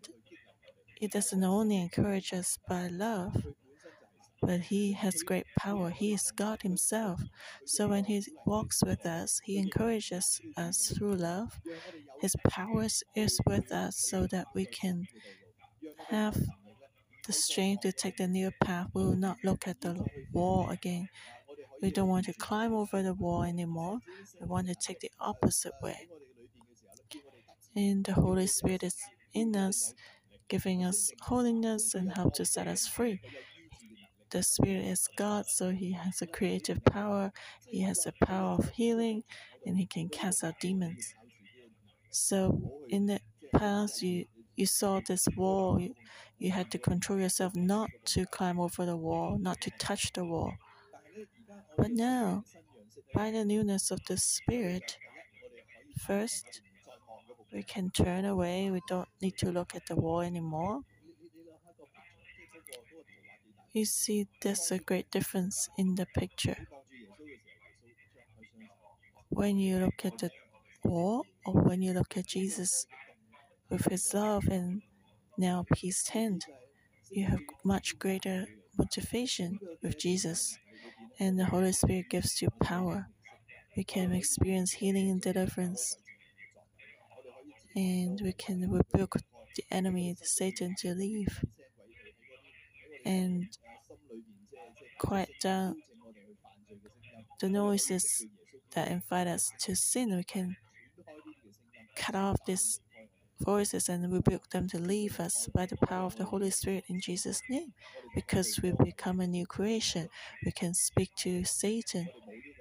He 0.95 1.07
doesn't 1.07 1.43
only 1.43 1.77
encourage 1.77 2.33
us 2.33 2.57
by 2.67 2.87
love, 2.87 3.45
but 4.41 4.59
He 4.61 4.93
has 4.93 5.23
great 5.23 5.45
power. 5.57 5.89
He 5.89 6.13
is 6.13 6.31
God 6.31 6.61
Himself. 6.63 7.21
So 7.65 7.87
when 7.87 8.05
He 8.05 8.23
walks 8.45 8.83
with 8.83 9.05
us, 9.05 9.39
He 9.43 9.57
encourages 9.57 10.41
us 10.57 10.87
through 10.87 11.15
love. 11.15 11.59
His 12.19 12.35
power 12.49 12.87
is 13.15 13.39
with 13.45 13.71
us 13.71 13.97
so 13.97 14.27
that 14.27 14.47
we 14.53 14.65
can 14.65 15.07
have 16.09 16.37
the 17.25 17.33
strength 17.33 17.81
to 17.81 17.91
take 17.91 18.17
the 18.17 18.27
new 18.27 18.51
path. 18.63 18.87
We 18.93 19.03
will 19.03 19.15
not 19.15 19.37
look 19.43 19.67
at 19.67 19.81
the 19.81 20.03
wall 20.33 20.69
again. 20.69 21.09
We 21.81 21.91
don't 21.91 22.09
want 22.09 22.25
to 22.25 22.33
climb 22.33 22.73
over 22.73 23.01
the 23.01 23.13
wall 23.13 23.43
anymore. 23.43 23.99
We 24.39 24.47
want 24.47 24.67
to 24.67 24.75
take 24.75 24.99
the 24.99 25.11
opposite 25.19 25.73
way. 25.81 26.07
And 27.75 28.03
the 28.03 28.13
Holy 28.13 28.47
Spirit 28.47 28.83
is 28.83 28.97
in 29.33 29.55
us, 29.55 29.93
giving 30.49 30.83
us 30.83 31.11
holiness 31.21 31.93
and 31.93 32.11
help 32.11 32.33
to 32.35 32.45
set 32.45 32.67
us 32.67 32.87
free 32.87 33.21
the 34.31 34.43
Spirit 34.43 34.85
is 34.85 35.07
God, 35.17 35.45
so 35.47 35.69
He 35.71 35.91
has 35.93 36.21
a 36.21 36.27
creative 36.27 36.83
power, 36.85 37.31
He 37.67 37.81
has 37.81 38.03
the 38.03 38.13
power 38.25 38.51
of 38.51 38.69
healing, 38.69 39.23
and 39.65 39.77
He 39.77 39.85
can 39.85 40.09
cast 40.09 40.43
out 40.43 40.59
demons. 40.59 41.13
So, 42.11 42.83
in 42.89 43.05
the 43.05 43.19
past, 43.55 44.01
you, 44.01 44.25
you 44.55 44.65
saw 44.65 44.99
this 45.05 45.27
wall, 45.35 45.79
you, 45.79 45.95
you 46.37 46.51
had 46.51 46.71
to 46.71 46.77
control 46.77 47.19
yourself 47.19 47.55
not 47.55 47.89
to 48.05 48.25
climb 48.25 48.59
over 48.59 48.85
the 48.85 48.97
wall, 48.97 49.37
not 49.39 49.61
to 49.61 49.71
touch 49.79 50.11
the 50.13 50.25
wall. 50.25 50.53
But 51.77 51.91
now, 51.91 52.43
by 53.13 53.31
the 53.31 53.45
newness 53.45 53.91
of 53.91 53.99
the 54.07 54.17
Spirit, 54.17 54.97
first, 55.99 56.61
we 57.53 57.63
can 57.63 57.89
turn 57.89 58.25
away. 58.25 58.71
We 58.71 58.81
don't 58.87 59.09
need 59.21 59.37
to 59.39 59.51
look 59.51 59.75
at 59.75 59.85
the 59.87 59.95
wall 59.95 60.21
anymore. 60.21 60.81
You 63.73 63.85
see, 63.85 64.27
there's 64.41 64.71
a 64.71 64.79
great 64.79 65.11
difference 65.11 65.67
in 65.77 65.95
the 65.95 66.05
picture. 66.05 66.67
when 69.31 69.57
you 69.57 69.79
look 69.79 70.05
at 70.05 70.19
the 70.19 70.29
wall 70.83 71.25
or 71.45 71.53
when 71.53 71.81
you 71.81 71.93
look 71.93 72.17
at 72.17 72.27
Jesus 72.27 72.85
with 73.69 73.85
his 73.85 74.13
love 74.13 74.47
and 74.49 74.81
now 75.37 75.65
peace 75.73 76.03
tent, 76.03 76.45
you 77.09 77.25
have 77.25 77.39
much 77.63 77.97
greater 77.97 78.45
motivation 78.77 79.59
with 79.81 79.97
Jesus. 79.99 80.57
And 81.19 81.39
the 81.39 81.45
Holy 81.45 81.71
Spirit 81.71 82.09
gives 82.09 82.41
you 82.41 82.49
power. 82.61 83.07
We 83.77 83.83
can 83.83 84.13
experience 84.13 84.73
healing 84.73 85.09
and 85.09 85.21
deliverance. 85.21 85.97
And 87.75 88.19
we 88.21 88.33
can 88.33 88.69
rebuke 88.69 89.15
the 89.55 89.63
enemy, 89.71 90.15
the 90.19 90.25
Satan, 90.25 90.75
to 90.79 90.93
leave. 90.93 91.43
And 93.05 93.47
quiet 94.99 95.29
down 95.41 95.71
uh, 95.71 95.73
the 97.39 97.49
noises 97.49 98.25
that 98.75 98.89
invite 98.91 99.27
us 99.27 99.51
to 99.59 99.75
sin. 99.75 100.15
We 100.15 100.23
can 100.23 100.55
cut 101.95 102.15
off 102.15 102.37
these 102.45 102.79
voices 103.41 103.89
and 103.89 104.13
rebuke 104.13 104.49
them 104.51 104.67
to 104.69 104.77
leave 104.77 105.19
us 105.19 105.49
by 105.53 105.65
the 105.65 105.77
power 105.77 106.05
of 106.05 106.15
the 106.15 106.25
Holy 106.25 106.51
Spirit 106.51 106.85
in 106.87 107.01
Jesus' 107.01 107.41
name. 107.49 107.73
Because 108.13 108.59
we 108.61 108.73
become 108.83 109.19
a 109.19 109.27
new 109.27 109.45
creation, 109.45 110.07
we 110.45 110.51
can 110.51 110.73
speak 110.73 111.09
to 111.17 111.43
Satan. 111.43 112.07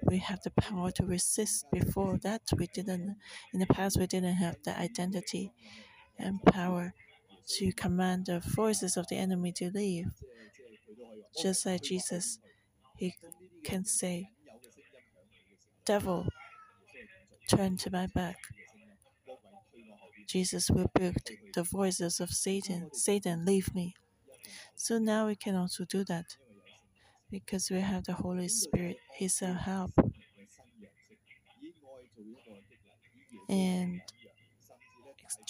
We 0.03 0.17
have 0.17 0.41
the 0.41 0.51
power 0.51 0.91
to 0.91 1.05
resist. 1.05 1.65
Before 1.71 2.17
that, 2.23 2.41
we 2.57 2.67
didn't. 2.73 3.17
In 3.53 3.59
the 3.59 3.67
past, 3.67 3.99
we 3.99 4.07
didn't 4.07 4.35
have 4.35 4.57
the 4.63 4.77
identity 4.79 5.51
and 6.17 6.41
power 6.43 6.93
to 7.57 7.71
command 7.73 8.25
the 8.27 8.39
voices 8.39 8.97
of 8.97 9.07
the 9.07 9.17
enemy 9.17 9.51
to 9.53 9.69
leave. 9.69 10.11
Just 11.41 11.65
like 11.65 11.83
Jesus, 11.83 12.39
he 12.97 13.15
can 13.63 13.85
say, 13.85 14.29
Devil, 15.85 16.27
turn 17.49 17.77
to 17.77 17.91
my 17.91 18.07
back. 18.07 18.37
Jesus 20.27 20.69
rebuked 20.69 21.31
the 21.53 21.63
voices 21.63 22.19
of 22.19 22.29
Satan. 22.29 22.89
Satan, 22.93 23.45
leave 23.45 23.73
me. 23.73 23.95
So 24.75 24.97
now 24.97 25.27
we 25.27 25.35
can 25.35 25.55
also 25.55 25.85
do 25.85 26.03
that 26.05 26.37
because 27.29 27.69
we 27.69 27.79
have 27.79 28.03
the 28.05 28.13
Holy 28.13 28.47
Spirit. 28.47 28.97
He's 29.17 29.41
our 29.41 29.53
help. 29.53 29.91
And 33.49 34.00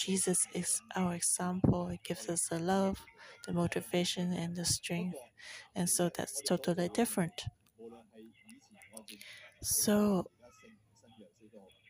Jesus 0.04 0.48
is 0.52 0.82
our 0.96 1.14
example. 1.14 1.86
He 1.88 2.00
gives 2.02 2.28
us 2.28 2.48
the 2.48 2.58
love, 2.58 2.98
the 3.46 3.52
motivation, 3.52 4.32
and 4.32 4.56
the 4.56 4.64
strength. 4.64 5.18
And 5.76 5.88
so 5.88 6.10
that's 6.16 6.42
totally 6.42 6.88
different. 6.88 7.44
So, 9.62 10.26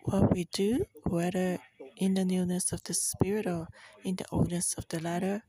what 0.05 0.35
we 0.35 0.44
do, 0.53 0.85
whether 1.05 1.59
in 1.96 2.14
the 2.14 2.25
newness 2.25 2.72
of 2.72 2.83
the 2.85 2.92
Spirit 2.92 3.46
or 3.46 3.68
in 4.05 4.16
the 4.16 4.27
oldness 4.31 4.75
of 4.75 4.87
the 4.88 5.01
letter, 5.01 5.42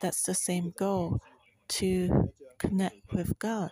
that's 0.00 0.22
the 0.22 0.34
same 0.34 0.72
goal 0.78 1.20
to 1.68 2.30
connect 2.58 3.12
with 3.12 3.36
God. 3.40 3.70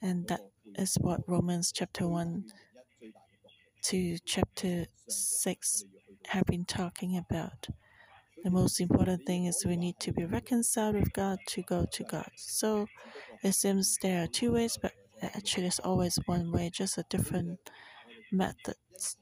And 0.00 0.26
that 0.28 0.40
is 0.76 0.94
what 0.98 1.20
Romans 1.28 1.70
chapter 1.70 2.08
1 2.08 2.44
to 3.82 4.18
chapter 4.24 4.86
6 5.08 5.84
have 6.28 6.46
been 6.46 6.64
talking 6.64 7.16
about. 7.16 7.68
The 8.44 8.50
most 8.50 8.80
important 8.80 9.26
thing 9.26 9.46
is 9.46 9.64
we 9.66 9.76
need 9.76 9.98
to 10.00 10.12
be 10.12 10.24
reconciled 10.24 10.96
with 10.96 11.12
God 11.12 11.38
to 11.48 11.62
go 11.62 11.86
to 11.92 12.04
God. 12.04 12.30
So 12.36 12.86
it 13.42 13.52
seems 13.54 13.98
there 14.02 14.22
are 14.24 14.28
two 14.28 14.52
ways, 14.52 14.78
but 14.80 14.92
actually 15.22 15.66
it's 15.66 15.80
always 15.80 16.16
one 16.26 16.52
way, 16.52 16.70
just 16.70 16.98
a 16.98 17.04
different 17.10 17.58
methods. 18.32 19.16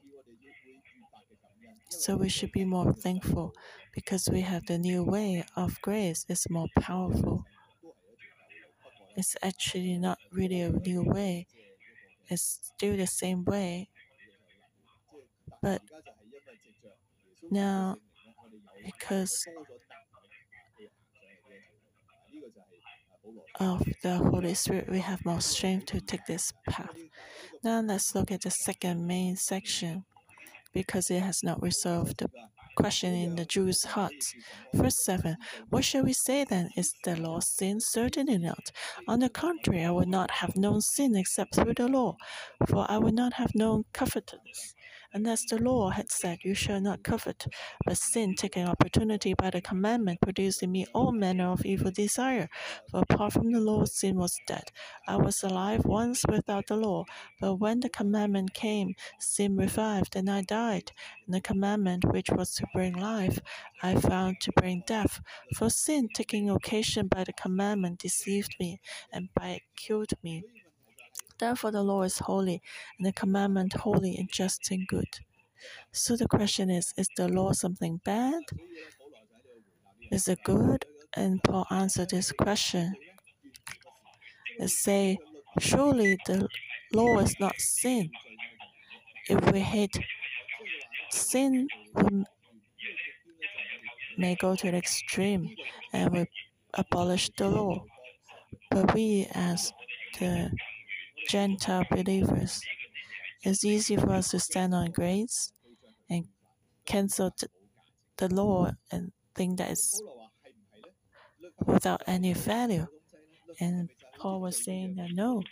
So 1.87 2.17
we 2.17 2.27
should 2.27 2.51
be 2.51 2.65
more 2.65 2.91
thankful 2.91 3.55
because 3.93 4.27
we 4.29 4.41
have 4.41 4.65
the 4.65 4.77
new 4.77 5.01
way 5.01 5.45
of 5.55 5.79
grace. 5.81 6.25
It's 6.27 6.49
more 6.49 6.67
powerful. 6.77 7.45
It's 9.15 9.35
actually 9.41 9.97
not 9.97 10.19
really 10.31 10.61
a 10.61 10.69
new 10.69 11.01
way. 11.03 11.47
It's 12.29 12.71
still 12.75 12.97
the 12.97 13.07
same 13.07 13.45
way. 13.45 13.89
But 15.61 15.81
now, 17.51 17.97
because 18.83 19.45
of 23.59 23.83
the 24.01 24.17
Holy 24.17 24.53
Spirit, 24.53 24.89
we 24.89 24.99
have 24.99 25.25
more 25.25 25.41
strength 25.41 25.87
to 25.87 26.01
take 26.01 26.25
this 26.25 26.51
path. 26.67 26.97
Now 27.63 27.81
let's 27.81 28.15
look 28.15 28.31
at 28.31 28.41
the 28.41 28.51
second 28.51 29.05
main 29.07 29.35
section 29.35 30.05
because 30.73 31.09
it 31.11 31.21
has 31.21 31.43
not 31.43 31.61
resolved 31.61 32.17
the 32.19 32.29
question 32.75 33.13
in 33.13 33.35
the 33.35 33.45
Jews' 33.45 33.83
hearts. 33.83 34.33
Verse 34.73 35.03
7 35.05 35.37
What 35.69 35.85
shall 35.85 36.03
we 36.03 36.13
say 36.13 36.43
then? 36.43 36.69
Is 36.75 36.93
the 37.03 37.15
law 37.15 37.39
sin? 37.39 37.79
Certainly 37.79 38.39
not. 38.39 38.71
On 39.07 39.19
the 39.19 39.29
contrary, 39.29 39.85
I 39.85 39.91
would 39.91 40.07
not 40.07 40.31
have 40.31 40.55
known 40.55 40.81
sin 40.81 41.15
except 41.15 41.55
through 41.55 41.75
the 41.75 41.87
law, 41.87 42.17
for 42.67 42.89
I 42.89 42.97
would 42.97 43.13
not 43.13 43.33
have 43.33 43.53
known 43.53 43.85
covetousness 43.93 44.75
unless 45.13 45.45
the 45.45 45.61
law 45.61 45.89
had 45.89 46.11
said, 46.11 46.39
You 46.43 46.53
shall 46.53 46.81
not 46.81 47.03
covet. 47.03 47.47
But 47.85 47.97
sin, 47.97 48.35
taking 48.35 48.67
opportunity 48.67 49.33
by 49.33 49.51
the 49.51 49.61
commandment, 49.61 50.21
produced 50.21 50.63
in 50.63 50.71
me 50.71 50.85
all 50.93 51.11
manner 51.11 51.51
of 51.51 51.65
evil 51.65 51.91
desire. 51.91 52.49
For 52.89 53.01
apart 53.01 53.33
from 53.33 53.51
the 53.51 53.59
law, 53.59 53.85
sin 53.85 54.15
was 54.17 54.39
dead. 54.47 54.63
I 55.07 55.17
was 55.17 55.43
alive 55.43 55.85
once 55.85 56.23
without 56.27 56.67
the 56.67 56.77
law, 56.77 57.05
but 57.39 57.55
when 57.55 57.79
the 57.79 57.89
commandment 57.89 58.53
came, 58.53 58.95
sin 59.19 59.55
revived, 59.55 60.15
and 60.15 60.29
I 60.29 60.41
died. 60.41 60.91
And 61.25 61.35
the 61.35 61.41
commandment 61.41 62.05
which 62.05 62.29
was 62.29 62.55
to 62.55 62.67
bring 62.73 62.93
life, 62.93 63.39
I 63.81 63.95
found 63.95 64.41
to 64.41 64.51
bring 64.53 64.83
death. 64.87 65.21
For 65.55 65.69
sin, 65.69 66.09
taking 66.13 66.49
occasion 66.49 67.07
by 67.07 67.23
the 67.23 67.33
commandment, 67.33 67.99
deceived 67.99 68.55
me, 68.59 68.79
and 69.11 69.29
by 69.33 69.49
it 69.49 69.61
killed 69.75 70.11
me. 70.23 70.43
Therefore, 71.43 71.71
the 71.71 71.83
law 71.83 72.03
is 72.03 72.19
holy, 72.19 72.61
and 72.97 73.05
the 73.05 73.11
commandment 73.11 73.73
holy 73.73 74.15
and 74.15 74.31
just 74.31 74.71
and 74.71 74.87
good. 74.87 75.19
So 75.91 76.15
the 76.15 76.25
question 76.25 76.69
is 76.69 76.93
Is 76.95 77.09
the 77.17 77.27
law 77.27 77.51
something 77.51 77.99
bad? 78.05 78.43
Is 80.09 80.29
it 80.29 80.39
good? 80.45 80.85
And 81.17 81.43
Paul 81.43 81.65
answered 81.69 82.11
this 82.11 82.31
question. 82.31 82.95
They 84.57 84.67
say, 84.67 85.17
Surely 85.59 86.17
the 86.25 86.47
law 86.93 87.19
is 87.19 87.35
not 87.41 87.59
sin. 87.59 88.09
If 89.29 89.51
we 89.51 89.59
hate 89.59 89.99
sin, 91.11 91.67
we 91.93 92.23
may 94.17 94.35
go 94.35 94.55
to 94.55 94.71
the 94.71 94.77
extreme 94.77 95.49
and 95.91 96.09
we 96.13 96.25
abolish 96.73 97.31
the 97.35 97.49
law. 97.49 97.83
But 98.71 98.93
we, 98.93 99.27
as 99.33 99.73
the 100.17 100.49
Gentile 101.29 101.85
believers, 101.89 102.61
it's 103.41 103.63
easy 103.65 103.95
for 103.95 104.11
us 104.11 104.31
to 104.31 104.39
stand 104.39 104.73
on 104.73 104.91
grace 104.91 105.51
and 106.09 106.27
cancel 106.85 107.33
the 108.17 108.33
law 108.33 108.71
and 108.91 109.11
think 109.35 109.57
that 109.57 109.71
it's 109.71 110.01
without 111.65 112.03
any 112.07 112.33
value. 112.33 112.87
And 113.59 113.89
Paul 114.17 114.41
was 114.41 114.63
saying 114.63 114.95
that 114.95 115.11
no, 115.13 115.43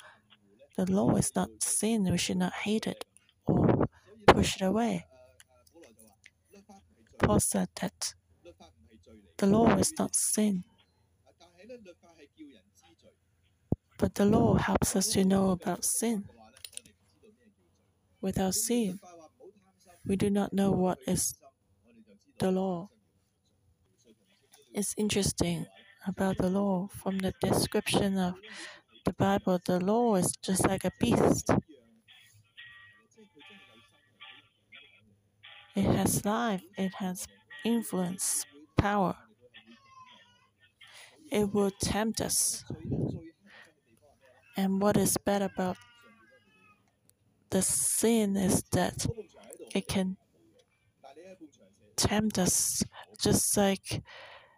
the 0.78 0.92
law 0.92 1.16
is 1.16 1.36
not 1.36 1.50
sin. 1.60 2.10
We 2.10 2.18
should 2.18 2.38
not 2.38 2.54
hate 2.54 2.88
it 2.88 3.06
or 3.46 3.88
push 4.28 4.56
it 4.56 4.62
away. 4.62 5.06
Paul 7.20 7.40
said 7.40 7.70
that 7.82 8.14
the 9.38 9.48
law 9.48 9.76
is 9.76 9.94
not 9.98 10.16
sin. 10.16 10.64
But 14.02 14.16
the 14.16 14.26
law 14.26 14.56
helps 14.56 14.96
us 14.96 15.10
to 15.10 15.24
know 15.24 15.52
about 15.52 15.86
sin. 15.86 16.26
Without 18.20 18.56
sin, 18.56 19.00
we 20.04 20.16
do 20.16 20.32
not 20.32 20.54
know 20.54 20.72
what 20.72 20.98
is 21.06 21.36
the 22.40 22.50
law. 22.50 22.90
It's 24.74 24.96
interesting 24.98 25.68
about 26.08 26.40
the 26.40 26.50
law 26.50 26.88
from 26.88 27.20
the 27.20 27.32
description 27.42 28.18
of 28.18 28.34
the 29.06 29.14
Bible, 29.14 29.60
the 29.64 29.80
law 29.80 30.16
is 30.16 30.34
just 30.44 30.68
like 30.68 30.84
a 30.84 30.92
beast. 31.00 31.52
It 35.76 35.84
has 35.84 36.26
life, 36.26 36.64
it 36.76 36.96
has 36.96 37.28
influence, 37.64 38.48
power. 38.80 39.16
It 41.32 41.54
will 41.54 41.70
tempt 41.70 42.20
us. 42.20 42.66
And 44.58 44.82
what 44.82 44.98
is 44.98 45.18
bad 45.18 45.42
about 45.42 45.78
the 47.50 47.62
sin 47.62 48.36
is 48.36 48.64
that 48.72 49.06
it 49.74 49.88
can 49.88 50.18
tempt 51.96 52.40
us 52.40 52.84
just 53.22 53.56
like 53.58 54.02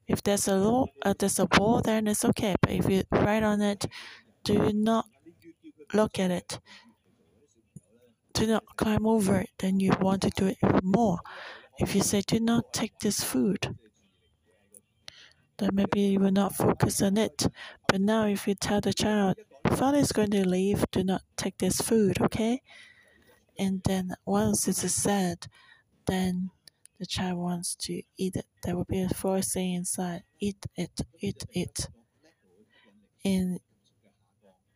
if 0.07 0.21
there's 0.23 0.47
a 0.47 0.55
law, 0.55 0.85
uh, 1.03 1.13
there's 1.17 1.39
a 1.39 1.47
wall, 1.57 1.81
then 1.81 2.07
it's 2.07 2.25
okay. 2.25 2.55
But 2.61 2.71
if 2.71 2.89
you 2.89 3.03
write 3.11 3.43
on 3.43 3.61
it, 3.61 3.85
do 4.43 4.71
not 4.73 5.05
look 5.93 6.19
at 6.19 6.31
it. 6.31 6.59
Do 8.33 8.47
not 8.47 8.63
climb 8.75 9.05
over 9.05 9.39
it, 9.39 9.49
then 9.59 9.79
you 9.79 9.93
want 10.01 10.23
to 10.23 10.29
do 10.29 10.47
it 10.47 10.57
even 10.63 10.81
more. 10.83 11.19
If 11.77 11.95
you 11.95 12.01
say, 12.01 12.21
do 12.21 12.39
not 12.39 12.73
take 12.73 12.97
this 12.99 13.23
food, 13.23 13.75
then 15.57 15.69
maybe 15.73 16.01
you 16.01 16.19
will 16.19 16.31
not 16.31 16.55
focus 16.55 17.01
on 17.01 17.17
it. 17.17 17.47
But 17.87 18.01
now, 18.01 18.25
if 18.25 18.47
you 18.47 18.55
tell 18.55 18.81
the 18.81 18.93
child, 18.93 19.37
Father 19.71 19.97
is 19.97 20.11
going 20.11 20.31
to 20.31 20.47
leave, 20.47 20.85
do 20.91 21.03
not 21.03 21.21
take 21.35 21.57
this 21.57 21.81
food, 21.81 22.21
okay? 22.21 22.61
And 23.57 23.81
then 23.83 24.15
once 24.25 24.67
it 24.67 24.83
is 24.83 24.93
said, 24.93 25.47
then 26.05 26.51
the 26.99 27.05
child 27.05 27.37
wants 27.37 27.75
to 27.75 28.01
eat 28.17 28.35
it. 28.35 28.45
There 28.63 28.75
will 28.75 28.85
be 28.85 29.01
a 29.01 29.07
voice 29.07 29.53
saying 29.53 29.73
inside, 29.73 30.23
eat 30.39 30.65
it, 30.75 31.01
eat 31.19 31.45
it. 31.51 31.87
And 33.25 33.59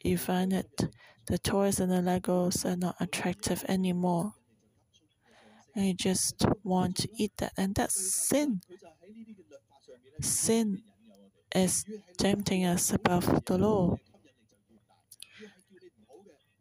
you 0.04 0.18
find 0.18 0.52
that 0.52 0.90
the 1.28 1.38
toys 1.38 1.80
and 1.80 1.92
the 1.92 1.98
Legos 1.98 2.66
are 2.66 2.78
not 2.78 2.96
attractive 3.00 3.66
anymore. 3.68 4.34
And 5.76 5.86
you 5.86 5.94
just 5.94 6.46
want 6.64 6.98
to 6.98 7.10
eat 7.18 7.34
that. 7.38 7.54
And 7.58 7.76
that's 7.76 8.14
sin. 8.28 8.62
Sin 10.22 10.82
is 11.54 11.86
tempting 12.18 12.66
us 12.66 12.92
above 12.92 13.46
the 13.46 13.58
law. 13.58 13.98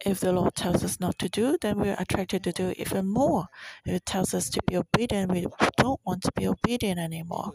If 0.06 0.20
the 0.20 0.32
Lord 0.32 0.54
tells 0.54 0.84
us 0.84 1.00
not 1.00 1.18
to 1.18 1.28
do, 1.28 1.58
then 1.60 1.80
we're 1.80 1.96
attracted 1.98 2.44
to 2.44 2.52
do 2.52 2.72
even 2.76 3.06
more. 3.06 3.46
If 3.84 3.92
it 3.92 4.06
tells 4.06 4.34
us 4.34 4.48
to 4.50 4.60
be 4.64 4.76
obedient, 4.76 5.32
we 5.32 5.46
don't 5.78 6.00
want 6.06 6.22
to 6.22 6.32
be 6.36 6.46
obedient 6.46 7.00
anymore. 7.00 7.54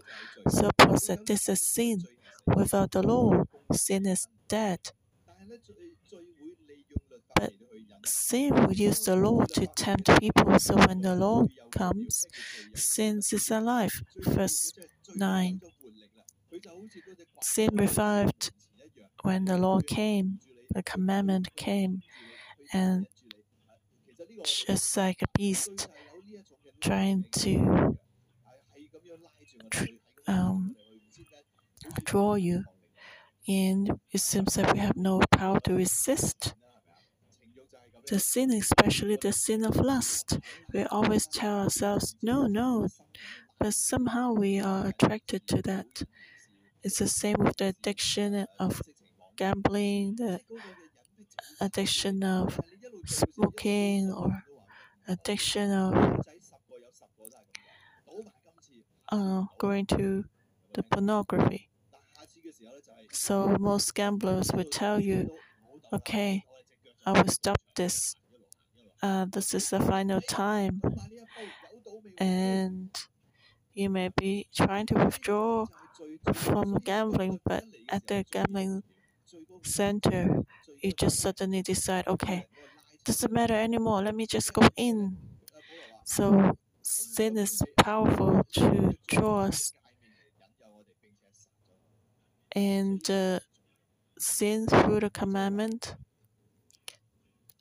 So 0.49 0.69
Paul 0.77 0.97
said, 0.97 1.25
This 1.25 1.47
is 1.47 1.65
sin. 1.65 2.01
Without 2.45 2.91
the 2.91 3.03
law, 3.03 3.45
sin 3.71 4.05
is 4.05 4.27
dead. 4.49 4.79
But 7.35 7.53
sin 8.03 8.53
will 8.53 8.73
use 8.73 8.99
the 9.05 9.15
law 9.15 9.45
to 9.53 9.67
tempt 9.67 10.09
people. 10.19 10.59
So 10.59 10.75
when 10.75 10.99
the 10.99 11.15
law 11.15 11.45
comes, 11.71 12.27
sin 12.75 13.19
is 13.19 13.49
alive. 13.49 13.93
Verse 14.17 14.73
9. 15.15 15.61
Sin 17.41 17.69
revived 17.71 18.51
when 19.23 19.45
the 19.45 19.57
law 19.57 19.79
came, 19.79 20.39
the 20.73 20.83
commandment 20.83 21.55
came, 21.55 22.01
and 22.73 23.07
just 24.43 24.97
like 24.97 25.21
a 25.21 25.25
beast 25.37 25.87
trying 26.81 27.25
to 27.31 27.97
um, 30.27 30.75
draw 32.03 32.35
you, 32.35 32.63
and 33.47 33.99
it 34.11 34.19
seems 34.21 34.55
that 34.55 34.73
we 34.73 34.79
have 34.79 34.97
no 34.97 35.21
power 35.31 35.59
to 35.61 35.73
resist. 35.75 36.55
The 38.07 38.19
sin, 38.19 38.51
especially 38.51 39.15
the 39.15 39.33
sin 39.33 39.63
of 39.65 39.75
lust, 39.77 40.39
we 40.71 40.83
always 40.83 41.25
tell 41.27 41.61
ourselves, 41.61 42.15
no, 42.21 42.45
no, 42.45 42.87
but 43.59 43.73
somehow 43.73 44.33
we 44.33 44.59
are 44.59 44.87
attracted 44.87 45.47
to 45.47 45.61
that. 45.63 46.03
It's 46.83 46.99
the 46.99 47.07
same 47.07 47.37
with 47.39 47.57
the 47.57 47.67
addiction 47.69 48.45
of 48.59 48.81
gambling, 49.37 50.15
the 50.17 50.41
addiction 51.59 52.23
of 52.23 52.59
smoking, 53.05 54.11
or 54.11 54.43
addiction 55.07 55.71
of 55.71 56.21
uh, 59.09 59.43
going 59.57 59.85
to 59.85 60.25
the 60.73 60.83
pornography. 60.83 61.69
So 63.11 63.55
most 63.59 63.93
gamblers 63.93 64.51
will 64.53 64.63
tell 64.65 64.99
you, 64.99 65.29
okay, 65.93 66.43
I 67.05 67.11
will 67.11 67.27
stop 67.29 67.61
this. 67.75 68.15
Uh, 69.01 69.25
this 69.29 69.53
is 69.53 69.69
the 69.69 69.79
final 69.79 70.21
time. 70.21 70.81
And 72.17 72.89
you 73.73 73.89
may 73.89 74.09
be 74.15 74.47
trying 74.55 74.85
to 74.87 74.95
withdraw 74.95 75.65
from 76.33 76.75
gambling, 76.79 77.39
but 77.45 77.63
at 77.89 78.07
the 78.07 78.25
gambling 78.31 78.83
center, 79.63 80.43
you 80.81 80.91
just 80.91 81.19
suddenly 81.19 81.61
decide, 81.61 82.07
okay, 82.07 82.47
doesn't 83.05 83.31
matter 83.31 83.55
anymore. 83.55 84.01
Let 84.03 84.15
me 84.15 84.25
just 84.27 84.53
go 84.53 84.61
in. 84.75 85.17
So 86.05 86.57
sin 86.81 87.37
is 87.37 87.61
powerful 87.77 88.43
to 88.53 88.93
draw 89.07 89.41
us, 89.45 89.73
and 92.53 93.09
uh, 93.09 93.39
sin 94.19 94.67
through 94.67 94.99
the 95.01 95.09
commandment 95.09 95.95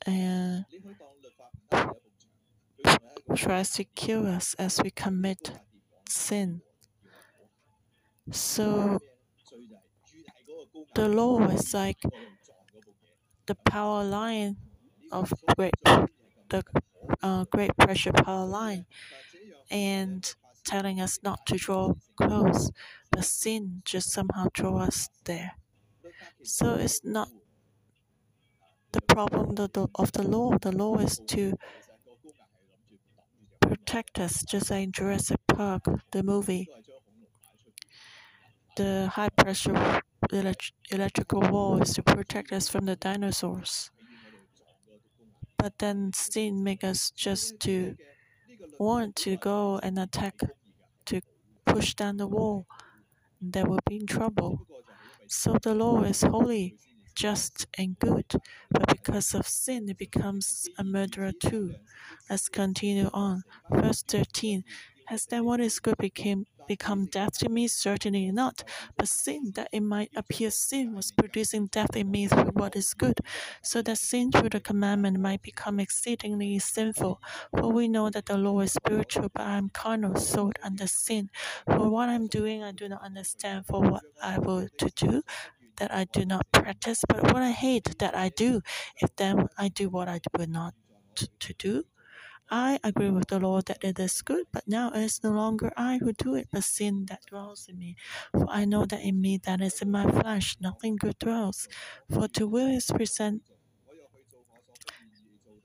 and 0.07 0.65
tries 3.37 3.71
to 3.73 3.85
kill 3.85 4.27
us 4.27 4.55
as 4.55 4.81
we 4.83 4.91
commit 4.91 5.53
sin. 6.09 6.63
So 8.31 8.99
the 10.95 11.09
law 11.09 11.41
is 11.49 11.75
like 11.75 12.03
the 13.51 13.57
power 13.57 14.05
line 14.05 14.57
of 15.11 15.33
great 15.57 15.75
the 16.51 16.63
uh, 17.21 17.45
great 17.51 17.77
pressure 17.77 18.13
power 18.13 18.47
line 18.47 18.87
and 19.73 20.37
telling 20.65 21.01
us 21.01 21.19
not 21.25 21.45
to 21.47 21.57
draw 21.57 21.95
close 22.15 22.71
but 23.11 23.25
sin 23.25 23.83
just 23.85 24.13
somehow 24.13 24.47
draw 24.53 24.77
us 24.79 25.09
there. 25.25 25.53
So 26.45 26.75
it's 26.75 27.05
not 27.05 27.29
the 28.93 29.01
problem 29.01 29.51
of 29.95 30.13
the, 30.13 30.23
law. 30.23 30.57
The 30.59 30.71
law 30.73 30.99
is 30.99 31.19
to 31.35 31.55
protect 33.61 34.21
us 34.21 34.45
just 34.45 34.71
like 34.71 34.85
in 34.85 34.93
jurassic 34.93 35.41
park 35.49 35.83
the 36.13 36.23
movie. 36.23 36.69
The 38.77 39.11
high 39.13 39.29
pressure 39.31 40.03
electrical 40.91 41.41
wall 41.41 41.83
is 41.83 41.95
to 41.95 42.03
protect 42.03 42.53
us 42.53 42.69
from 42.69 42.87
the 42.87 42.97
dinosaurs. 42.97 43.91
But 45.59 45.79
then 45.79 46.13
sin 46.15 46.63
make 46.65 46.85
us 46.85 47.11
just 47.11 47.61
to 47.61 47.97
want 48.79 49.17
to 49.17 49.37
go 49.37 49.79
and 49.83 49.99
attack, 49.99 50.41
to 51.07 51.21
push 51.67 51.95
down 51.95 52.17
the 52.17 52.27
wall. 52.27 52.67
That 53.43 53.69
will 53.69 53.81
be 53.89 53.97
in 53.97 54.07
trouble. 54.07 54.67
So 55.27 55.57
the 55.63 55.75
law 55.75 56.03
is 56.03 56.23
holy, 56.23 56.77
just, 57.15 57.67
and 57.79 57.99
good. 57.99 58.27
But 58.71 58.89
because 58.89 59.35
of 59.35 59.47
sin, 59.47 59.89
it 59.89 59.99
becomes 59.99 60.69
a 60.79 60.85
murderer 60.85 61.33
too. 61.33 61.75
Let's 62.29 62.49
continue 62.49 63.09
on. 63.13 63.45
Verse 63.71 64.03
13 64.03 64.65
Has 65.11 65.27
then 65.27 65.45
what 65.45 65.59
is 65.59 65.81
good 65.81 65.97
became 65.99 66.47
become 66.69 67.07
death 67.07 67.37
to 67.39 67.49
me? 67.49 67.67
Certainly 67.67 68.31
not. 68.31 68.63
But 68.97 69.09
sin, 69.09 69.51
that 69.57 69.67
it 69.73 69.81
might 69.81 70.13
appear 70.15 70.53
sin, 70.53 70.95
was 70.95 71.11
producing 71.11 71.67
death 71.67 71.97
in 71.97 72.13
me 72.13 72.29
through 72.29 72.53
what 72.53 72.77
is 72.77 72.95
good, 72.95 73.19
so 73.61 73.83
that 73.83 73.99
sin 73.99 74.31
through 74.31 74.51
the 74.51 74.61
commandment 74.61 75.19
might 75.19 75.43
become 75.43 75.81
exceedingly 75.81 76.61
sinful. 76.61 77.21
For 77.59 77.73
we 77.73 77.89
know 77.89 78.09
that 78.09 78.27
the 78.27 78.39
law 78.39 78.61
is 78.61 78.75
spiritual, 78.75 79.31
but 79.35 79.43
I 79.43 79.57
am 79.59 79.71
carnal, 79.71 80.15
sold 80.15 80.61
under 80.63 80.87
sin. 80.87 81.31
For 81.67 81.91
what 81.91 82.09
I 82.09 82.15
am 82.15 82.29
doing, 82.29 82.63
I 82.63 82.71
do 82.71 82.89
not 82.89 83.03
understand. 83.03 83.67
For 83.67 83.81
what 83.81 84.05
I 84.23 84.39
will 84.39 84.69
to 84.79 84.91
do, 84.95 85.23
that 85.79 85.93
I 85.93 86.05
do 86.05 86.25
not 86.25 86.47
practice, 86.53 87.03
but 87.09 87.25
what 87.25 87.43
I 87.43 87.51
hate, 87.51 87.99
that 87.99 88.17
I 88.17 88.29
do. 88.29 88.61
If 89.03 89.17
then 89.17 89.49
I 89.59 89.71
do 89.71 89.89
what 89.89 90.07
I 90.09 90.21
would 90.39 90.51
not 90.51 90.75
to 91.17 91.53
do, 91.59 91.83
I 92.51 92.81
agree 92.83 93.11
with 93.11 93.29
the 93.29 93.39
Lord 93.39 93.67
that 93.67 93.85
it 93.85 93.99
is 93.99 94.23
good, 94.23 94.47
but 94.53 94.67
now 94.67 94.91
it 94.91 95.03
is 95.03 95.23
no 95.23 95.31
longer 95.31 95.73
I 95.77 95.99
who 95.99 96.13
do 96.13 96.35
it, 96.35 96.49
but 96.53 96.65
sin 96.65 97.07
that 97.07 97.25
dwells 97.27 97.67
in 97.69 97.79
me. 97.79 97.97
For 98.33 98.47
I 98.51 98.65
know 98.65 98.87
that 98.87 99.03
in 99.03 99.21
me, 99.21 99.39
that 99.45 99.61
is 99.61 99.81
in 99.81 99.91
my 99.91 100.11
flesh, 100.11 100.57
nothing 100.61 100.97
good 100.97 101.19
dwells. 101.19 101.69
For 102.11 102.27
to 102.29 102.47
will 102.49 102.67
is 102.67 102.87
present 102.87 103.43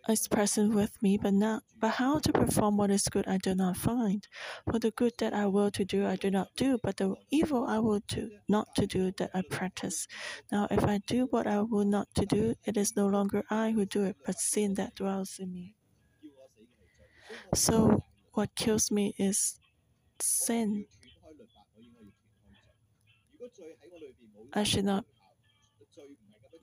is 0.07 0.27
present 0.27 0.73
with 0.75 1.01
me, 1.01 1.17
but 1.17 1.33
not 1.33 1.63
but 1.79 1.91
how 1.95 2.19
to 2.19 2.31
perform 2.31 2.77
what 2.77 2.91
is 2.91 3.07
good 3.09 3.27
I 3.27 3.37
do 3.37 3.55
not 3.55 3.77
find. 3.77 4.27
For 4.69 4.77
the 4.79 4.91
good 4.91 5.13
that 5.17 5.33
I 5.33 5.47
will 5.47 5.71
to 5.71 5.83
do 5.83 6.05
I 6.05 6.15
do 6.15 6.29
not 6.29 6.49
do, 6.55 6.77
but 6.83 6.97
the 6.97 7.15
evil 7.31 7.65
I 7.65 7.79
will 7.79 8.01
to 8.09 8.29
not 8.47 8.67
to 8.75 8.85
do 8.85 9.11
that 9.17 9.31
I 9.33 9.41
practice. 9.49 10.07
Now 10.51 10.67
if 10.69 10.83
I 10.83 10.99
do 11.07 11.25
what 11.31 11.47
I 11.47 11.61
will 11.61 11.85
not 11.85 12.13
to 12.15 12.25
do, 12.25 12.53
it 12.63 12.77
is 12.77 12.95
no 12.95 13.07
longer 13.07 13.43
I 13.49 13.71
who 13.71 13.85
do 13.85 14.03
it, 14.03 14.17
but 14.25 14.39
sin 14.39 14.75
that 14.75 14.95
dwells 14.95 15.39
in 15.39 15.51
me. 15.51 15.75
So, 17.53 18.03
what 18.33 18.55
kills 18.55 18.91
me 18.91 19.13
is 19.17 19.59
sin. 20.19 20.85
I 24.53 24.63
should 24.63 24.85
not 24.85 25.05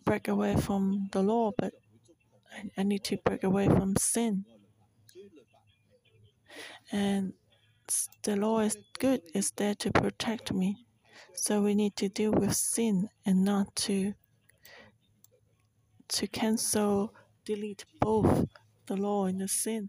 break 0.05 0.29
away 0.29 0.57
from 0.57 1.09
the 1.13 1.23
law, 1.23 1.53
but 1.57 1.73
I 2.77 2.83
need 2.83 3.05
to 3.05 3.17
break 3.25 3.45
away 3.45 3.67
from 3.69 3.97
sin. 3.97 4.45
And 6.91 7.33
the 8.23 8.37
law 8.37 8.61
is 8.61 8.77
good, 8.99 9.23
it's 9.35 9.51
there 9.53 9.75
to 9.77 9.91
protect 9.91 10.53
me. 10.53 10.87
So 11.35 11.63
we 11.63 11.75
need 11.75 11.97
to 11.97 12.09
deal 12.09 12.33
with 12.33 12.55
sin 12.55 13.09
and 13.25 13.45
not 13.45 13.75
to 13.77 14.15
to 16.09 16.27
cancel, 16.27 17.15
delete 17.47 17.87
both 17.99 18.45
the 18.87 18.97
law 18.97 19.25
and 19.25 19.41
the 19.41 19.49
sin. 19.49 19.89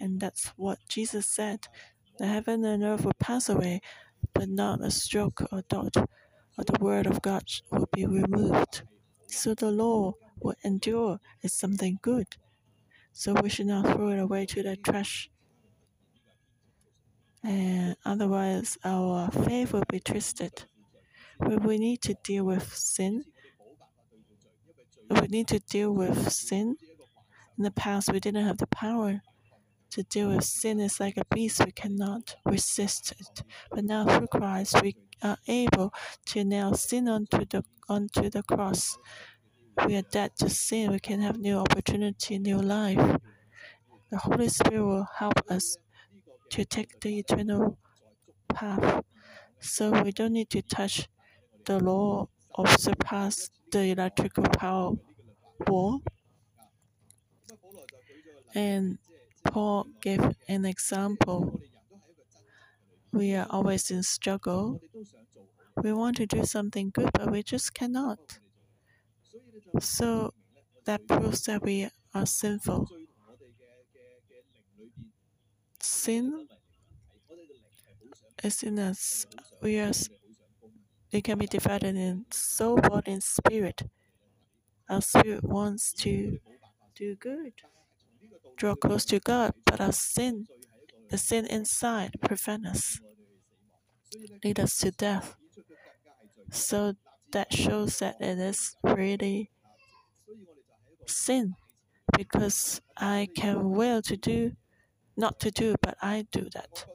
And 0.00 0.18
that's 0.18 0.48
what 0.56 0.78
Jesus 0.88 1.26
said. 1.26 1.68
The 2.18 2.26
heaven 2.26 2.64
and 2.64 2.82
earth 2.82 3.04
will 3.04 3.12
pass 3.18 3.48
away, 3.48 3.80
but 4.32 4.48
not 4.48 4.82
a 4.82 4.90
stroke 4.90 5.42
or 5.52 5.62
dot 5.68 5.96
of 5.96 6.66
the 6.66 6.78
word 6.80 7.06
of 7.06 7.22
God 7.22 7.44
will 7.70 7.88
be 7.92 8.06
removed. 8.06 8.82
So 9.26 9.54
the 9.54 9.70
law 9.70 10.14
will 10.40 10.54
endure 10.64 11.20
is 11.42 11.52
something 11.52 11.98
good. 12.02 12.26
So 13.12 13.34
we 13.42 13.48
should 13.48 13.66
not 13.66 13.86
throw 13.86 14.10
it 14.10 14.18
away 14.18 14.46
to 14.46 14.62
the 14.62 14.76
trash. 14.76 15.30
And 17.42 17.96
otherwise, 18.04 18.76
our 18.84 19.30
faith 19.30 19.72
will 19.72 19.84
be 19.88 20.00
twisted. 20.00 20.64
But 21.38 21.64
we 21.64 21.78
need 21.78 22.02
to 22.02 22.14
deal 22.22 22.44
with 22.44 22.74
sin. 22.74 23.24
We 25.10 25.26
need 25.28 25.48
to 25.48 25.58
deal 25.58 25.92
with 25.92 26.30
sin. 26.30 26.76
In 27.56 27.64
the 27.64 27.70
past, 27.70 28.12
we 28.12 28.20
didn't 28.20 28.44
have 28.44 28.58
the 28.58 28.66
power 28.66 29.22
to 29.90 30.02
deal 30.04 30.28
with 30.28 30.44
sin. 30.44 30.80
is 30.80 31.00
like 31.00 31.16
a 31.16 31.24
beast, 31.34 31.64
we 31.64 31.72
cannot 31.72 32.36
resist 32.44 33.12
it. 33.18 33.42
But 33.70 33.84
now, 33.84 34.06
through 34.06 34.28
Christ, 34.28 34.80
we 34.82 34.96
are 35.22 35.38
able 35.46 35.92
to 36.26 36.44
nail 36.44 36.74
sin 36.74 37.08
onto 37.08 37.44
the, 37.44 37.64
onto 37.88 38.30
the 38.30 38.42
cross. 38.42 38.98
We 39.86 39.96
are 39.96 40.02
dead 40.02 40.32
to 40.38 40.48
sin. 40.48 40.92
We 40.92 41.00
can 41.00 41.20
have 41.20 41.38
new 41.38 41.58
opportunity, 41.58 42.38
new 42.38 42.58
life. 42.58 43.16
The 44.10 44.18
Holy 44.18 44.48
Spirit 44.48 44.84
will 44.84 45.08
help 45.16 45.40
us 45.48 45.76
to 46.50 46.64
take 46.64 47.00
the 47.00 47.18
eternal 47.18 47.78
path. 48.52 49.04
So 49.60 50.02
we 50.02 50.12
don't 50.12 50.32
need 50.32 50.50
to 50.50 50.62
touch 50.62 51.08
the 51.64 51.78
law 51.78 52.28
or 52.54 52.66
surpass 52.66 53.50
the 53.70 53.90
electrical 53.90 54.44
power 54.44 54.92
wall. 55.66 56.02
And 58.54 58.98
Paul 59.44 59.86
gave 60.00 60.20
an 60.48 60.64
example. 60.64 61.60
We 63.12 63.34
are 63.34 63.46
always 63.50 63.90
in 63.90 64.02
struggle. 64.02 64.80
We 65.82 65.92
want 65.92 66.16
to 66.16 66.26
do 66.26 66.44
something 66.44 66.90
good, 66.90 67.10
but 67.14 67.30
we 67.30 67.42
just 67.42 67.74
cannot. 67.74 68.38
So 69.80 70.34
that 70.84 71.06
proves 71.08 71.42
that 71.44 71.62
we 71.62 71.88
are 72.14 72.26
sinful. 72.26 72.88
Sin 75.80 76.46
is 78.42 78.62
in 78.62 78.78
us. 78.78 79.26
We 79.62 79.78
are. 79.80 79.92
It 81.10 81.24
can 81.24 81.38
be 81.38 81.46
divided 81.46 81.96
in 81.96 82.26
soul, 82.30 82.76
body, 82.76 83.12
and 83.12 83.22
spirit. 83.22 83.82
Our 84.88 85.02
spirit 85.02 85.44
wants 85.44 85.92
to 85.94 86.38
do 86.94 87.16
good, 87.16 87.52
draw 88.56 88.74
close 88.74 89.04
to 89.06 89.20
God, 89.20 89.54
but 89.64 89.80
our 89.80 89.92
sin, 89.92 90.46
the 91.08 91.18
sin 91.18 91.46
inside, 91.46 92.12
prevent 92.20 92.66
us, 92.66 93.00
lead 94.44 94.60
us 94.60 94.78
to 94.78 94.90
death. 94.90 95.36
So 96.50 96.94
that 97.32 97.52
shows 97.52 97.98
that 98.00 98.16
it 98.20 98.38
is 98.38 98.76
really 98.82 99.50
sin, 101.06 101.54
because 102.16 102.80
I 102.96 103.28
can 103.34 103.70
will 103.70 104.02
to 104.02 104.16
do 104.16 104.52
not 105.16 105.38
to 105.40 105.50
do, 105.50 105.74
but 105.82 105.96
I 106.00 106.26
do 106.32 106.48
that. 106.54 106.86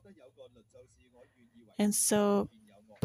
And 1.77 1.93
so 1.93 2.49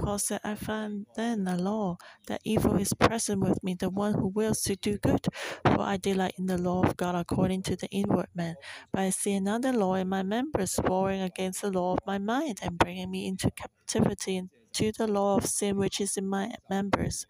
Paul 0.02 0.18
said, 0.18 0.40
I 0.42 0.54
find 0.54 1.06
then 1.14 1.44
the 1.44 1.56
law 1.56 1.96
that 2.26 2.40
evil 2.44 2.76
is 2.76 2.94
present 2.94 3.40
with 3.40 3.62
me, 3.62 3.74
the 3.74 3.90
one 3.90 4.14
who 4.14 4.28
wills 4.28 4.62
to 4.62 4.76
do 4.76 4.98
good. 4.98 5.26
For 5.64 5.80
I 5.80 5.96
delight 5.98 6.34
in 6.38 6.46
the 6.46 6.58
law 6.58 6.82
of 6.82 6.96
God 6.96 7.14
according 7.14 7.62
to 7.64 7.76
the 7.76 7.88
inward 7.88 8.28
man. 8.34 8.56
But 8.92 9.02
I 9.02 9.10
see 9.10 9.34
another 9.34 9.72
law 9.72 9.94
in 9.94 10.08
my 10.08 10.22
members, 10.22 10.80
warring 10.82 11.20
against 11.20 11.62
the 11.62 11.70
law 11.70 11.92
of 11.92 11.98
my 12.06 12.18
mind 12.18 12.60
and 12.62 12.78
bringing 12.78 13.10
me 13.10 13.26
into 13.26 13.50
captivity 13.50 14.48
to 14.72 14.92
the 14.92 15.06
law 15.06 15.36
of 15.36 15.46
sin 15.46 15.76
which 15.76 16.00
is 16.00 16.16
in 16.16 16.28
my 16.28 16.52
members. 16.68 17.26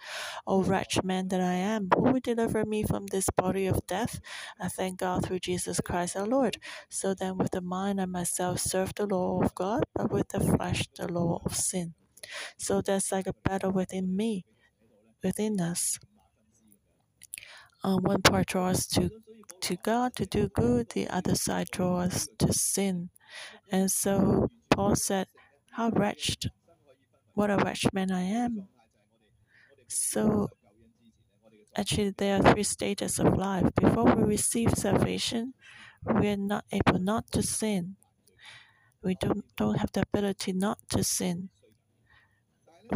O 0.46 0.62
wretched 0.62 1.04
man 1.04 1.28
that 1.28 1.40
I 1.40 1.54
am, 1.54 1.88
who 1.94 2.02
will 2.02 2.20
deliver 2.20 2.64
me 2.64 2.83
from 2.83 3.06
this 3.06 3.28
body 3.35 3.66
of 3.66 3.87
death? 3.87 4.20
I 4.61 4.68
thank 4.68 4.98
God 4.98 5.24
through 5.24 5.40
Jesus 5.40 5.80
Christ 5.80 6.16
our 6.16 6.26
Lord. 6.26 6.59
So 6.88 7.14
then, 7.14 7.38
with 7.38 7.52
the 7.52 7.62
mind 7.62 8.00
I 8.00 8.06
myself 8.06 8.61
serve 8.61 8.94
the 8.94 9.06
law 9.06 9.40
of 9.42 9.54
God, 9.54 9.85
but 9.94 10.12
with 10.12 10.28
the 10.28 10.40
flesh 10.40 10.88
the 10.96 11.11
law 11.11 11.40
of 11.44 11.56
sin. 11.56 11.94
So 12.56 12.80
there's 12.80 13.12
like 13.12 13.26
a 13.26 13.35
battle 13.44 13.72
within 13.72 14.16
me, 14.16 14.44
within 15.22 15.61
us. 15.61 15.98
Uh, 17.83 17.96
one 17.96 18.22
part 18.22 18.46
draws 18.48 18.87
to 18.88 19.11
to 19.62 19.76
God 19.76 20.16
to 20.16 20.24
do 20.24 20.48
good, 20.48 20.90
the 20.90 21.09
other 21.09 21.35
side 21.35 21.68
draws 21.70 22.28
to 22.38 22.52
sin. 22.52 23.11
And 23.70 23.90
so 23.90 24.48
Paul 24.70 24.96
said, 24.96 25.26
How 25.72 25.90
wretched 25.90 26.50
what 27.35 27.50
a 27.50 27.56
wretched 27.56 27.94
man 27.94 28.11
I 28.11 28.22
am. 28.22 28.68
So, 29.88 30.50
actually, 31.76 32.11
there 32.16 32.37
are 32.37 32.52
three 32.52 32.64
stages 32.64 33.18
of 33.18 33.37
life. 33.37 33.68
Before 33.80 34.04
we 34.14 34.22
receive 34.24 34.74
salvation, 34.74 35.54
we 36.04 36.28
are 36.28 36.37
not 36.37 36.64
able 36.70 36.98
not 36.98 37.30
to 37.33 37.42
sin. 37.42 37.96
We 39.02 39.16
don't, 39.18 39.44
don't 39.56 39.78
have 39.78 39.92
the 39.92 40.02
ability 40.02 40.52
not 40.52 40.78
to 40.90 41.02
sin. 41.02 41.48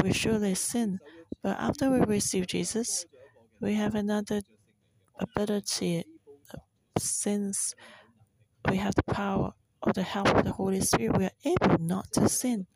We 0.03 0.13
surely 0.13 0.55
sin. 0.55 1.01
But 1.43 1.59
after 1.59 1.91
we 1.91 2.01
receive 2.01 2.47
Jesus, 2.47 3.07
we 3.61 3.75
have 3.75 3.95
another 3.95 4.43
ability. 5.19 6.05
Uh, 6.53 6.59
since 6.99 7.75
we 8.69 8.77
have 8.79 8.95
the 8.95 9.15
power 9.15 9.53
or 9.83 9.93
the 9.93 10.03
help 10.03 10.29
of 10.29 10.45
the 10.45 10.53
Holy 10.53 10.81
Spirit, 10.81 11.17
we 11.17 11.25
are 11.25 11.39
able 11.45 11.79
not 11.79 12.13
to 12.13 12.29
sin 12.29 12.67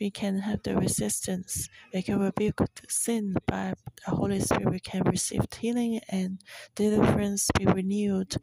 we 0.00 0.10
can 0.10 0.38
have 0.40 0.62
the 0.62 0.76
resistance. 0.76 1.68
We 1.92 2.02
can 2.02 2.18
rebuke 2.18 2.60
sin 2.88 3.36
by 3.46 3.74
the 4.04 4.14
Holy 4.14 4.40
Spirit. 4.40 4.70
We 4.70 4.80
can 4.80 5.02
receive 5.02 5.42
healing 5.58 6.00
and 6.08 6.40
deliverance, 6.74 7.48
be 7.56 7.66
renewed, 7.66 8.34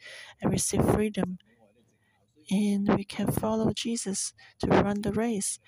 and 0.41 0.51
receive 0.51 0.83
freedom. 0.85 1.39
And 2.49 2.87
we 2.95 3.03
can 3.03 3.31
follow 3.31 3.71
Jesus 3.75 4.33
to 4.59 4.67
run 4.67 5.01
the 5.01 5.11
race. 5.11 5.59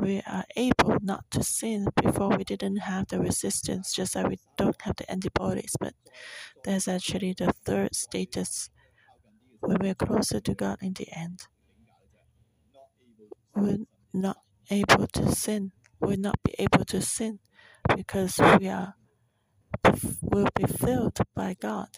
We 0.00 0.22
are 0.26 0.44
able 0.56 0.98
not 1.02 1.24
to 1.32 1.42
sin 1.42 1.86
before 2.02 2.36
we 2.36 2.44
didn't 2.44 2.78
have 2.78 3.08
the 3.08 3.20
resistance, 3.20 3.92
just 3.94 4.14
like 4.14 4.28
we 4.28 4.38
don't 4.56 4.80
have 4.82 4.96
the 4.96 5.10
antibodies. 5.10 5.74
But 5.78 5.94
there's 6.64 6.88
actually 6.88 7.34
the 7.34 7.52
third 7.64 7.94
status 7.94 8.70
when 9.60 9.78
we're 9.80 9.94
closer 9.94 10.40
to 10.40 10.54
God 10.54 10.78
in 10.80 10.94
the 10.94 11.08
end. 11.12 11.40
We're 13.54 13.78
not 14.14 14.38
able 14.70 15.06
to 15.08 15.34
sin, 15.34 15.72
We'll 16.00 16.16
not 16.16 16.42
be 16.42 16.54
able 16.58 16.84
to 16.86 17.02
sin 17.02 17.40
because 17.94 18.38
we 18.58 18.68
are 18.68 18.94
will 20.22 20.48
be 20.54 20.64
filled 20.66 21.18
by 21.34 21.56
God. 21.60 21.88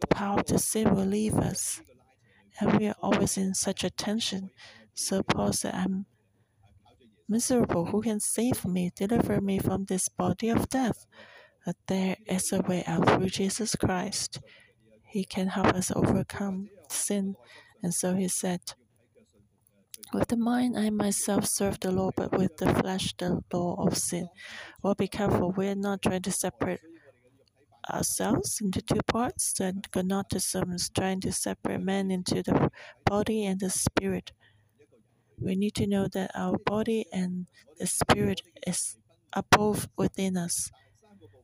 The 0.00 0.06
power 0.06 0.42
to 0.44 0.58
sin 0.58 0.94
will 0.94 1.06
leave 1.06 1.34
us, 1.34 1.80
and 2.60 2.78
we 2.78 2.86
are 2.86 2.96
always 3.02 3.36
in 3.36 3.54
such 3.54 3.82
a 3.82 3.90
tension. 3.90 4.50
Said, 4.98 5.24
"I'm 5.36 6.06
miserable. 7.28 7.84
Who 7.86 8.00
can 8.02 8.18
save 8.18 8.64
me, 8.64 8.90
deliver 8.94 9.40
me 9.40 9.58
from 9.58 9.84
this 9.84 10.08
body 10.08 10.48
of 10.48 10.68
death?" 10.68 11.06
But 11.64 11.76
there 11.86 12.16
is 12.26 12.52
a 12.52 12.62
way 12.62 12.82
out 12.86 13.06
through 13.08 13.28
Jesus 13.28 13.76
Christ. 13.76 14.40
He 15.04 15.24
can 15.24 15.48
help 15.48 15.68
us 15.68 15.92
overcome 15.94 16.70
sin, 16.88 17.36
and 17.82 17.92
so 17.94 18.14
he 18.14 18.28
said. 18.28 18.60
With 20.12 20.28
the 20.28 20.36
mind, 20.36 20.78
I 20.78 20.90
myself 20.90 21.46
serve 21.46 21.80
the 21.80 21.90
law, 21.90 22.10
but 22.16 22.32
with 22.32 22.56
the 22.56 22.72
flesh, 22.72 23.14
the 23.18 23.42
law 23.52 23.74
of 23.84 23.98
sin. 23.98 24.28
Well, 24.82 24.94
be 24.94 25.08
careful. 25.08 25.50
We're 25.50 25.74
not 25.74 26.02
trying 26.02 26.22
to 26.22 26.32
separate 26.32 26.80
ourselves 27.90 28.60
into 28.60 28.80
two 28.82 29.02
parts. 29.06 29.58
And 29.60 29.86
Gnosticism 29.94 30.72
is 30.72 30.88
trying 30.90 31.20
to 31.22 31.32
separate 31.32 31.82
man 31.82 32.10
into 32.10 32.42
the 32.42 32.70
body 33.04 33.44
and 33.44 33.58
the 33.58 33.70
spirit. 33.70 34.32
We 35.38 35.54
need 35.56 35.74
to 35.76 35.86
know 35.86 36.08
that 36.08 36.30
our 36.34 36.58
body 36.58 37.06
and 37.12 37.46
the 37.78 37.86
spirit 37.86 38.42
is 38.66 38.96
above 39.32 39.88
within 39.96 40.36
us. 40.36 40.70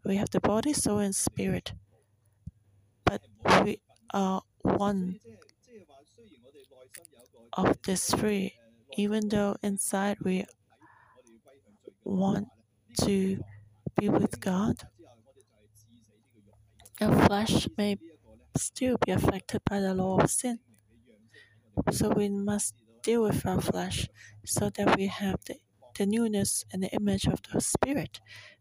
We 0.05 0.17
have 0.17 0.31
the 0.31 0.41
body, 0.41 0.73
soul, 0.73 0.99
and 0.99 1.15
spirit, 1.15 1.73
but 3.05 3.23
we 3.65 3.81
are 4.13 4.43
one 4.63 5.21
of 7.53 7.77
this 7.83 8.11
three, 8.11 8.55
even 8.97 9.29
though 9.29 9.57
inside 9.63 10.19
we 10.25 10.47
want 12.05 12.49
to 13.03 13.43
be 13.99 14.09
with 14.09 14.41
God, 14.41 14.77
our 17.01 17.27
flesh 17.27 17.69
may 17.77 17.99
still 18.57 18.97
be 19.05 19.13
affected 19.13 19.61
by 19.69 19.81
the 19.81 19.95
law 19.95 20.19
of 20.21 20.31
sin. 20.31 20.59
So 21.91 22.11
we 22.11 22.29
must 22.29 22.75
deal 23.03 23.23
with 23.23 23.45
our 23.47 23.61
flesh 23.61 24.09
so 24.45 24.71
that 24.71 24.97
we 24.97 25.07
have 25.09 25.37
the, 25.47 25.57
the 25.99 26.07
newness 26.07 26.65
and 26.73 26.83
the 26.83 26.89
image 26.91 27.27
of 27.27 27.41
the 27.53 27.61
Spirit. 27.61 28.21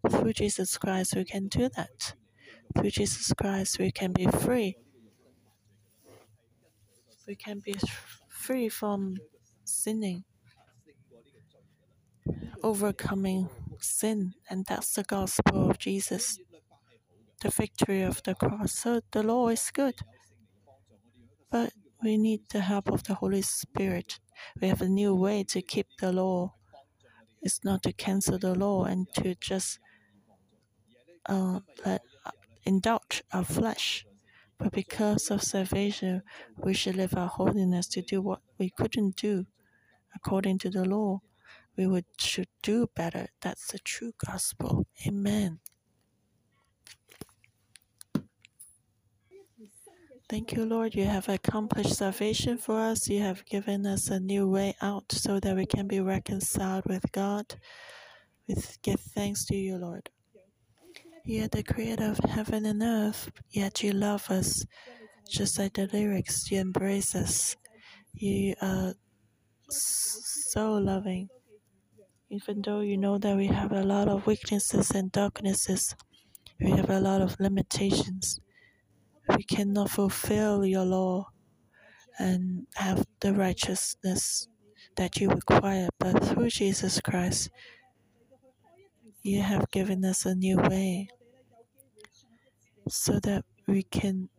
Through 0.10 0.34
Jesus 0.34 0.78
Christ, 0.78 1.16
we 1.16 1.26
can 1.26 1.48
do 1.48 1.70
that. 1.76 2.16
Through 2.76 2.92
Jesus 2.92 3.34
Christ, 3.34 3.80
we 3.80 3.92
can 3.92 4.14
be 4.14 4.28
free 4.28 4.78
we 7.28 7.36
can 7.36 7.62
be 7.64 7.76
free 8.28 8.68
from 8.68 9.18
sinning, 9.64 10.24
overcoming 12.64 13.48
sin, 13.80 14.34
and 14.50 14.66
that's 14.68 14.94
the 14.94 15.04
gospel 15.04 15.70
of 15.70 15.78
Jesus, 15.78 16.39
the 17.42 17.50
victory 17.50 18.02
of 18.02 18.22
the 18.24 18.36
cross. 18.36 18.74
So 18.74 19.02
the 19.12 19.24
law 19.24 19.48
is 19.50 19.72
good, 19.72 19.96
but 21.50 21.72
we 22.04 22.18
need 22.18 22.42
the 22.50 22.62
help 22.62 22.89
of 22.92 23.04
the 23.04 23.16
Holy 23.16 23.44
Spirit. 23.44 24.20
We 24.62 24.68
have 24.70 24.82
a 24.82 24.89
new 24.89 25.16
way 25.16 25.44
to 25.46 25.62
keep 25.62 25.88
the 26.00 26.12
law. 26.12 26.56
It's 27.42 27.64
not 27.64 27.84
to 27.84 27.94
cancel 27.94 28.39
the 28.39 28.56
law 28.56 28.86
and 28.86 29.08
to 29.16 29.36
just 29.36 29.80
uh, 31.26 31.60
let, 31.86 32.02
uh, 32.26 32.32
indulge 32.64 33.24
our 33.34 33.44
flesh. 33.44 34.06
But 34.58 34.72
because 34.72 35.32
of 35.32 35.42
salvation, 35.42 36.22
we 36.58 36.74
should 36.74 36.96
live 36.96 37.16
our 37.16 37.28
holiness 37.28 37.88
to 37.89 38.02
do 38.02 38.22
what 38.22 38.42
we 38.60 38.70
couldn't 38.70 39.16
do 39.16 39.48
according 40.16 40.60
to 40.60 40.70
the 40.70 40.86
law. 40.86 41.22
We 41.78 41.88
would 41.88 42.06
should 42.20 42.50
do 42.64 42.88
better. 42.96 43.30
That's 43.42 43.68
the 43.72 43.80
true 43.80 44.14
gospel. 44.26 44.88
Amen. 45.08 45.60
Thank 50.32 50.53
you, 50.53 50.63
Lord. 50.63 50.95
You 50.95 51.03
have 51.03 51.27
accomplished 51.27 51.97
salvation 51.97 52.57
for 52.57 52.79
us. 52.79 53.09
You 53.09 53.19
have 53.19 53.43
given 53.43 53.86
us 53.86 54.07
a 54.07 54.17
new 54.17 54.47
way 54.47 54.77
out 54.82 55.11
so 55.11 55.41
that 55.41 55.57
we 55.57 55.65
can 55.65 55.89
be 55.89 55.99
reconciled 55.99 56.86
with 56.86 57.03
God. 57.11 57.43
We 58.47 58.55
give 58.82 59.01
thanks 59.13 59.43
to 59.47 59.57
you, 59.57 59.75
Lord. 59.75 60.09
You 61.25 61.43
are 61.43 61.47
the 61.49 61.63
creator 61.63 62.05
of 62.05 62.19
heaven 62.19 62.65
and 62.65 62.82
earth, 62.82 63.29
yet 63.49 63.84
you 63.84 63.91
love 63.91 64.32
us. 64.32 64.63
Just 65.29 65.59
like 65.59 65.73
the 65.73 65.89
lyrics, 65.91 66.49
you 66.49 66.61
embrace 66.61 67.13
us. 67.13 67.57
You 68.13 68.55
are 68.61 68.93
so 69.67 70.75
loving. 70.75 71.27
Even 72.29 72.61
though 72.61 72.79
you 72.79 72.95
know 72.95 73.17
that 73.17 73.36
we 73.36 73.47
have 73.47 73.73
a 73.73 73.84
lot 73.84 74.07
of 74.07 74.25
weaknesses 74.25 74.91
and 74.91 75.11
darknesses, 75.11 75.93
we 76.61 76.71
have 76.71 76.89
a 76.89 77.01
lot 77.01 77.19
of 77.19 77.38
limitations. 77.41 78.39
We 79.36 79.43
cannot 79.43 79.89
fulfill 79.89 80.65
your 80.65 80.86
law 80.86 81.27
and 82.19 82.67
have 82.75 83.05
the 83.19 83.34
righteousness 83.34 84.47
that 84.97 85.17
you 85.17 85.29
require, 85.29 85.89
but 85.99 86.23
through 86.23 86.49
Jesus 86.49 86.99
Christ, 87.01 87.49
you 89.23 89.41
have 89.41 89.69
given 89.71 90.03
us 90.03 90.25
a 90.25 90.36
new 90.36 90.57
way 90.57 91.07
so 92.89 93.19
that 93.23 93.45
we 93.67 93.84
can 93.84 94.29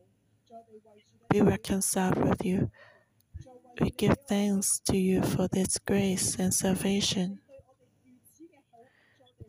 be 1.30 1.40
reconciled 1.40 2.18
with 2.18 2.44
you. 2.44 2.70
We 3.80 3.90
give 3.90 4.16
thanks 4.28 4.80
to 4.86 4.96
you 4.96 5.22
for 5.22 5.48
this 5.48 5.78
grace 5.78 6.36
and 6.38 6.52
salvation. 6.52 7.40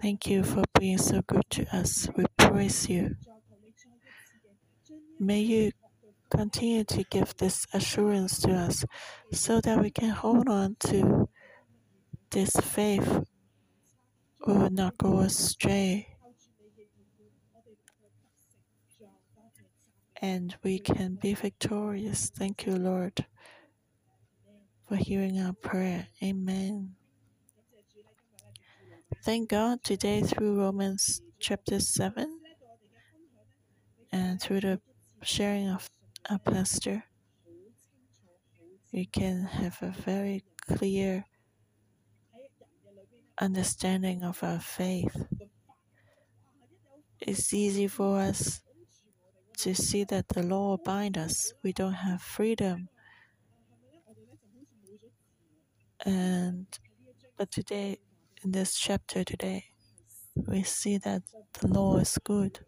Thank 0.02 0.28
you 0.28 0.44
for 0.44 0.64
being 0.80 0.98
so 0.98 1.22
good 1.28 1.44
to 1.52 1.76
us. 1.76 2.08
We 2.16 2.26
praise 2.38 2.90
you. 2.90 3.16
May 5.26 5.40
you 5.40 5.72
continue 6.30 6.84
to 6.84 7.04
give 7.10 7.36
this 7.38 7.66
assurance 7.74 8.42
to 8.42 8.52
us 8.52 8.84
so 9.32 9.62
that 9.62 9.80
we 9.80 9.90
can 9.90 10.10
hold 10.10 10.50
on 10.50 10.76
to 10.82 11.30
this 12.32 12.52
faith 12.52 13.24
we 14.46 14.54
will 14.54 14.70
not 14.70 14.98
go 14.98 15.20
astray. 15.20 16.10
And 20.22 20.56
we 20.64 20.80
can 20.80 21.18
be 21.22 21.34
victorious. 21.34 22.30
Thank 22.30 22.66
you, 22.66 22.76
Lord, 22.76 23.26
for 24.88 24.96
hearing 24.96 25.40
our 25.40 25.54
prayer. 25.54 26.08
Amen. 26.22 26.96
Thank 29.24 29.50
God 29.50 29.84
today 29.84 30.22
through 30.22 30.60
Romans 30.60 31.22
chapter 31.40 31.80
7 31.80 32.40
and 34.12 34.42
through 34.42 34.62
the 34.62 34.82
sharing 35.24 35.70
of 35.70 35.90
a 36.30 36.40
pastor, 36.40 37.04
we 38.92 39.06
can 39.06 39.44
have 39.44 39.78
a 39.82 39.90
very 39.90 40.44
clear 40.68 41.26
understanding 43.40 44.24
of 44.24 44.44
our 44.44 44.60
faith. 44.60 45.26
It's 47.20 47.54
easy 47.54 47.88
for 47.88 48.20
us 48.20 48.62
to 49.58 49.74
see 49.74 50.04
that 50.06 50.28
the 50.30 50.44
law 50.44 50.78
binds 50.78 51.18
us. 51.18 51.54
We 51.64 51.74
don't 51.74 51.94
have 51.94 52.22
freedom. 52.22 52.90
And 56.06 56.68
but 57.38 57.50
today, 57.52 57.98
in 58.44 58.52
this 58.52 58.78
chapter 58.78 59.24
today, 59.24 59.66
we 60.36 60.64
see 60.64 60.98
that 61.00 61.24
the 61.60 61.68
law 61.68 61.98
is 61.98 62.18
good. 62.24 62.60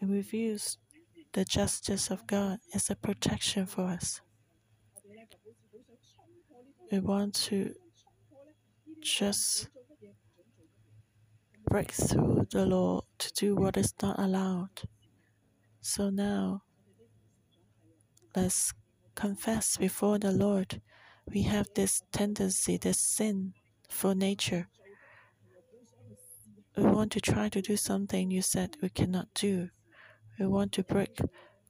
It 0.00 0.08
reveals 0.08 0.78
the 1.32 1.44
justice 1.44 2.10
of 2.10 2.26
God 2.26 2.58
as 2.74 2.90
a 2.90 2.96
protection 2.96 3.66
for 3.66 3.82
us 3.82 4.20
we 6.90 6.98
want 6.98 7.34
to 7.34 7.72
just 9.00 9.68
break 11.68 11.92
through 11.92 12.46
the 12.50 12.66
law 12.66 13.02
to 13.18 13.32
do 13.34 13.54
what 13.54 13.76
is 13.76 13.94
not 14.02 14.18
allowed. 14.18 14.82
So 15.80 16.10
now, 16.10 16.62
let's 18.34 18.74
confess 19.14 19.76
before 19.76 20.18
the 20.18 20.32
Lord. 20.32 20.80
We 21.32 21.42
have 21.42 21.68
this 21.76 22.02
tendency, 22.12 22.76
this 22.76 22.98
sin 22.98 23.54
for 23.88 24.14
nature. 24.14 24.68
We 26.76 26.84
want 26.84 27.12
to 27.12 27.20
try 27.20 27.48
to 27.50 27.62
do 27.62 27.76
something 27.76 28.30
you 28.30 28.42
said 28.42 28.76
we 28.82 28.88
cannot 28.88 29.28
do. 29.34 29.68
We 30.40 30.46
want 30.46 30.72
to 30.72 30.82
break, 30.82 31.20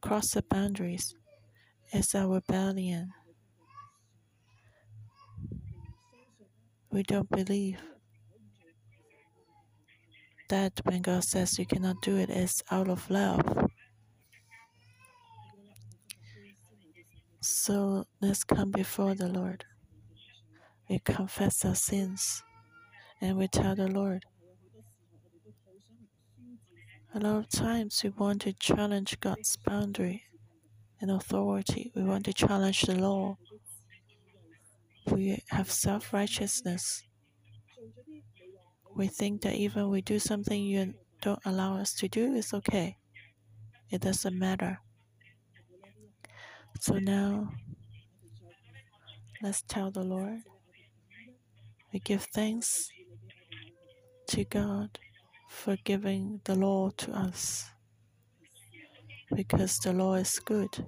cross 0.01 0.31
the 0.31 0.43
boundaries. 0.43 1.15
It's 1.93 2.15
our 2.15 2.29
rebellion. 2.29 3.13
we 6.93 7.03
don't 7.05 7.31
believe 7.31 7.79
that 10.49 10.73
when 10.83 11.03
God 11.03 11.23
says 11.23 11.59
you 11.59 11.67
cannot 11.67 12.03
do 12.03 12.17
it, 12.17 12.29
it's 12.29 12.63
out 12.71 12.89
of 12.89 13.09
love. 13.09 13.41
So 17.41 18.05
let's 18.21 18.43
come 18.43 18.73
before 18.73 19.15
the 19.15 19.29
Lord. 19.29 19.65
We 20.89 20.99
confess 20.99 21.65
our 21.65 21.77
sins 21.77 22.43
and 23.21 23.37
we 23.37 23.47
tell 23.47 23.77
the 23.77 23.87
Lord. 23.87 24.25
A 27.15 27.19
lot 27.19 27.37
of 27.39 27.49
times 27.49 28.03
we 28.05 28.11
want 28.11 28.43
to 28.43 28.53
challenge 28.53 29.19
God's 29.21 29.57
boundary 29.57 30.25
and 31.01 31.11
authority. 31.11 31.91
We 31.95 32.03
want 32.05 32.25
to 32.27 32.33
challenge 32.33 32.83
the 32.83 32.95
law 32.95 33.37
we 35.11 35.43
have 35.49 35.71
self 35.71 36.13
righteousness. 36.13 37.03
We 38.95 39.09
think 39.09 39.43
that 39.43 39.55
even 39.55 39.89
we 39.89 40.03
do 40.03 40.19
something 40.19 40.63
you 40.63 40.95
don't 41.23 41.41
allow 41.45 41.77
us 41.77 41.95
to 41.95 42.09
do 42.09 42.35
it's 42.35 42.55
okay. 42.55 42.97
It 43.91 44.03
doesn't 44.03 44.39
matter. 44.39 44.79
So 46.81 46.99
now, 46.99 47.51
let's 49.43 49.63
tell 49.63 49.91
the 49.91 50.03
Lord. 50.05 50.43
We 51.93 51.99
give 51.99 52.25
thanks 52.33 52.89
to 54.29 54.45
God 54.45 54.99
for 55.51 55.77
giving 55.85 56.41
the 56.45 56.55
law 56.55 56.91
to 56.97 57.11
us 57.13 57.69
because 59.35 59.79
the 59.79 59.93
law 59.93 60.15
is 60.15 60.39
good. 60.39 60.85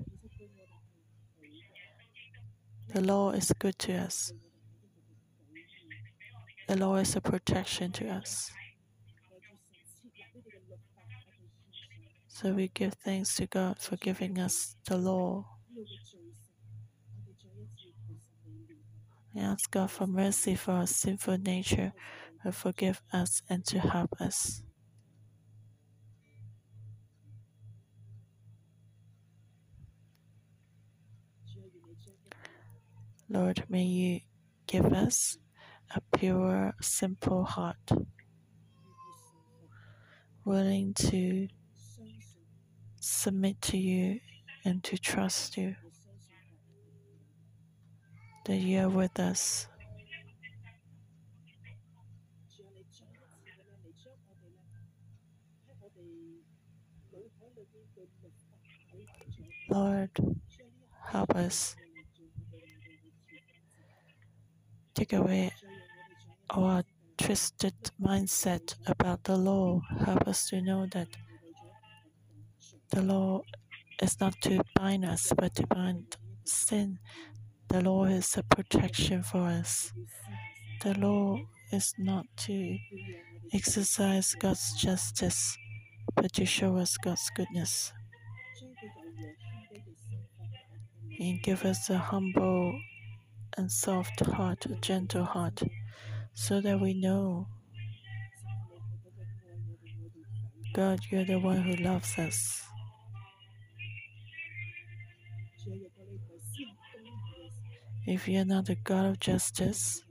The 2.94 3.00
law 3.00 3.32
is 3.32 3.52
good 3.58 3.76
to 3.80 3.94
us. 3.94 4.32
The 6.68 6.76
law 6.76 6.96
is 6.96 7.16
a 7.16 7.20
protection 7.20 7.90
to 7.92 8.08
us. 8.08 8.50
So 12.28 12.52
we 12.52 12.68
give 12.68 12.94
thanks 13.04 13.34
to 13.36 13.46
God 13.46 13.80
for 13.80 13.96
giving 13.96 14.38
us 14.38 14.76
the 14.86 14.96
law. 14.96 15.44
We 19.34 19.40
ask 19.40 19.70
God 19.70 19.90
for 19.90 20.06
mercy 20.06 20.54
for 20.54 20.72
our 20.72 20.86
sinful 20.86 21.38
nature, 21.38 21.92
forgive 22.51 23.01
us 23.12 23.43
and 23.49 23.64
to 23.66 23.78
help 23.78 24.20
us. 24.20 24.62
Lord, 33.28 33.64
may 33.68 33.84
you 33.84 34.20
give 34.66 34.93
us 34.93 35.38
a 35.95 36.01
pure, 36.18 36.74
simple 36.82 37.45
heart, 37.45 37.90
willing 40.45 40.93
to 40.95 41.49
submit 43.01 43.61
to 43.62 43.78
you 43.78 44.20
and 44.64 44.82
to 44.84 44.99
trust 44.99 45.57
you 45.57 45.74
that 48.45 48.57
you 48.57 48.80
are 48.80 48.88
with 48.88 49.18
us. 49.18 49.66
Lord, 59.72 60.10
help 61.10 61.34
us 61.34 61.74
take 64.94 65.14
away 65.14 65.50
our 66.50 66.84
twisted 67.16 67.74
mindset 67.98 68.74
about 68.86 69.24
the 69.24 69.36
law. 69.36 69.80
Help 70.04 70.28
us 70.28 70.46
to 70.48 70.60
know 70.60 70.86
that 70.92 71.08
the 72.90 73.00
law 73.00 73.40
is 74.02 74.20
not 74.20 74.34
to 74.42 74.60
bind 74.74 75.06
us, 75.06 75.32
but 75.34 75.54
to 75.54 75.66
bind 75.68 76.16
sin. 76.44 76.98
The 77.68 77.80
law 77.80 78.04
is 78.04 78.36
a 78.36 78.42
protection 78.42 79.22
for 79.22 79.46
us. 79.46 79.90
The 80.82 80.98
law 80.98 81.38
is 81.72 81.94
not 81.96 82.26
to 82.48 82.76
exercise 83.54 84.34
God's 84.38 84.74
justice, 84.74 85.56
but 86.14 86.30
to 86.34 86.44
show 86.44 86.76
us 86.76 86.98
God's 86.98 87.30
goodness. 87.34 87.92
And 91.30 91.42
give 91.42 91.64
us 91.64 91.88
a 91.88 91.96
humble 91.98 92.80
and 93.56 93.70
soft 93.70 94.18
heart, 94.26 94.66
a 94.66 94.74
gentle 94.80 95.24
heart, 95.24 95.62
so 96.34 96.60
that 96.60 96.80
we 96.80 96.94
know 96.94 97.46
God, 100.74 101.00
you're 101.10 101.24
the 101.24 101.38
one 101.38 101.62
who 101.62 101.76
loves 101.76 102.18
us. 102.18 102.62
If 108.06 108.26
you're 108.26 108.44
not 108.44 108.66
the 108.66 108.76
God 108.76 109.06
of 109.06 109.20
justice, 109.20 110.02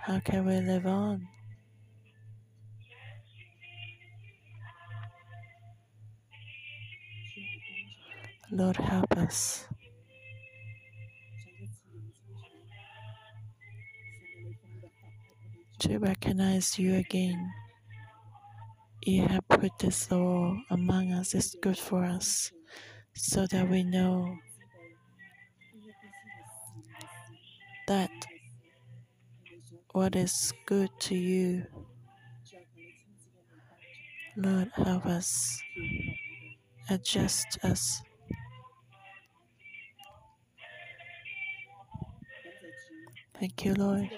how 0.00 0.20
can 0.20 0.44
we 0.44 0.60
live 0.60 0.86
on? 0.86 1.26
Lord, 8.50 8.76
help 8.76 9.16
us. 9.16 9.66
To 15.80 15.98
recognize 15.98 16.78
you 16.78 16.94
again. 16.94 17.50
You 19.02 19.26
have 19.26 19.46
put 19.48 19.78
this 19.78 20.10
law 20.10 20.56
among 20.70 21.12
us, 21.12 21.34
it's 21.34 21.54
good 21.56 21.76
for 21.76 22.04
us, 22.04 22.50
so 23.14 23.46
that 23.48 23.68
we 23.68 23.82
know 23.82 24.34
that 27.86 28.10
what 29.92 30.16
is 30.16 30.52
good 30.64 30.88
to 31.00 31.14
you. 31.14 31.66
Lord, 34.36 34.70
help 34.74 35.04
us, 35.04 35.60
adjust 36.88 37.58
us. 37.62 38.00
Thank 43.44 43.66
you, 43.66 43.74
Lord. 43.74 44.08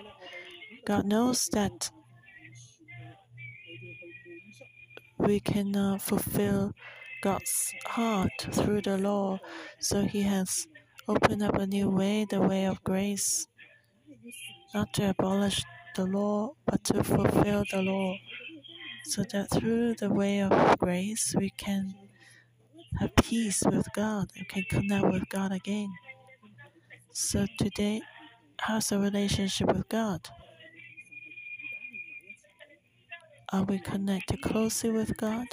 God 0.87 1.05
knows 1.05 1.49
that 1.49 1.91
we 5.19 5.41
cannot 5.41 6.01
fulfill 6.01 6.73
God's 7.25 7.75
heart 7.87 8.31
through 8.53 8.83
the 8.83 8.97
law, 8.97 9.41
so 9.81 10.03
He 10.03 10.23
has 10.23 10.69
opened 11.09 11.43
up 11.43 11.57
a 11.57 11.67
new 11.67 11.91
way, 11.91 12.25
the 12.25 12.41
way 12.41 12.67
of 12.67 12.85
grace, 12.85 13.49
not 14.73 14.93
to 14.95 15.11
abolish 15.11 15.65
the 15.97 16.07
law, 16.07 16.53
but 16.65 16.85
to 16.85 17.03
fulfill 17.03 17.65
the 17.73 17.83
law, 17.83 18.15
so 19.07 19.25
that 19.33 19.51
through 19.51 19.95
the 19.95 20.09
way 20.09 20.41
of 20.41 20.79
grace 20.79 21.35
we 21.37 21.51
can 21.51 21.93
have 23.01 23.11
peace 23.17 23.65
with 23.67 23.89
God 23.93 24.31
and 24.37 24.49
can 24.49 24.63
connect 24.71 25.09
with 25.09 25.29
God 25.31 25.51
again. 25.51 25.93
So 27.13 27.47
today, 27.59 28.03
How's 28.59 28.89
the 28.89 28.99
relationship 28.99 29.69
with 29.69 29.89
God? 29.89 30.29
Are 33.53 33.63
we 33.65 33.79
connected 33.79 34.43
closely 34.43 34.91
with 34.91 35.17
God? 35.17 35.47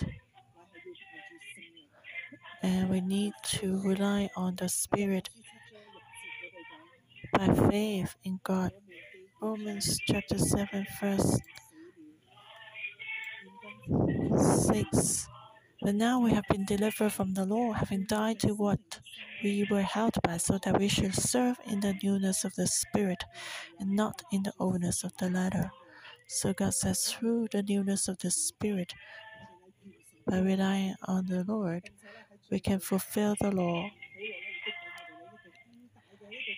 And 2.64 2.90
we 2.90 3.02
need 3.02 3.34
to 3.44 3.82
rely 3.84 4.30
on 4.36 4.56
the 4.56 4.70
Spirit 4.70 5.30
by 7.34 7.54
faith 7.70 8.16
in 8.24 8.40
God. 8.44 8.72
Romans 9.42 9.98
chapter 10.08 10.38
7, 10.38 10.86
verse 11.02 11.40
6. 14.68 15.28
But 15.84 15.96
now 15.96 16.22
we 16.22 16.32
have 16.32 16.46
been 16.50 16.64
delivered 16.66 17.12
from 17.12 17.34
the 17.34 17.46
law, 17.46 17.74
having 17.74 18.06
died 18.06 18.40
to 18.40 18.54
what 18.54 18.80
we 19.44 19.68
were 19.70 19.82
held 19.82 20.16
by, 20.24 20.38
so 20.38 20.58
that 20.64 20.80
we 20.80 20.88
should 20.88 21.14
serve 21.14 21.58
in 21.66 21.82
the 21.82 21.94
newness 22.02 22.46
of 22.46 22.56
the 22.56 22.68
Spirit 22.68 23.26
and 23.80 23.92
not 23.92 24.22
in 24.32 24.44
the 24.44 24.54
oldness 24.60 25.04
of 25.04 25.12
the 25.18 25.30
letter. 25.30 25.72
So 26.28 26.54
God 26.54 26.74
says, 26.74 27.04
through 27.04 27.50
the 27.52 27.64
newness 27.64 28.08
of 28.08 28.18
the 28.20 28.32
Spirit, 28.32 28.94
by 30.26 30.40
relying 30.40 30.96
on 31.04 31.26
the 31.26 31.44
Lord, 31.46 31.90
we 32.50 32.62
can 32.62 32.80
fulfill 32.80 33.36
the 33.42 33.52
law. 33.52 33.90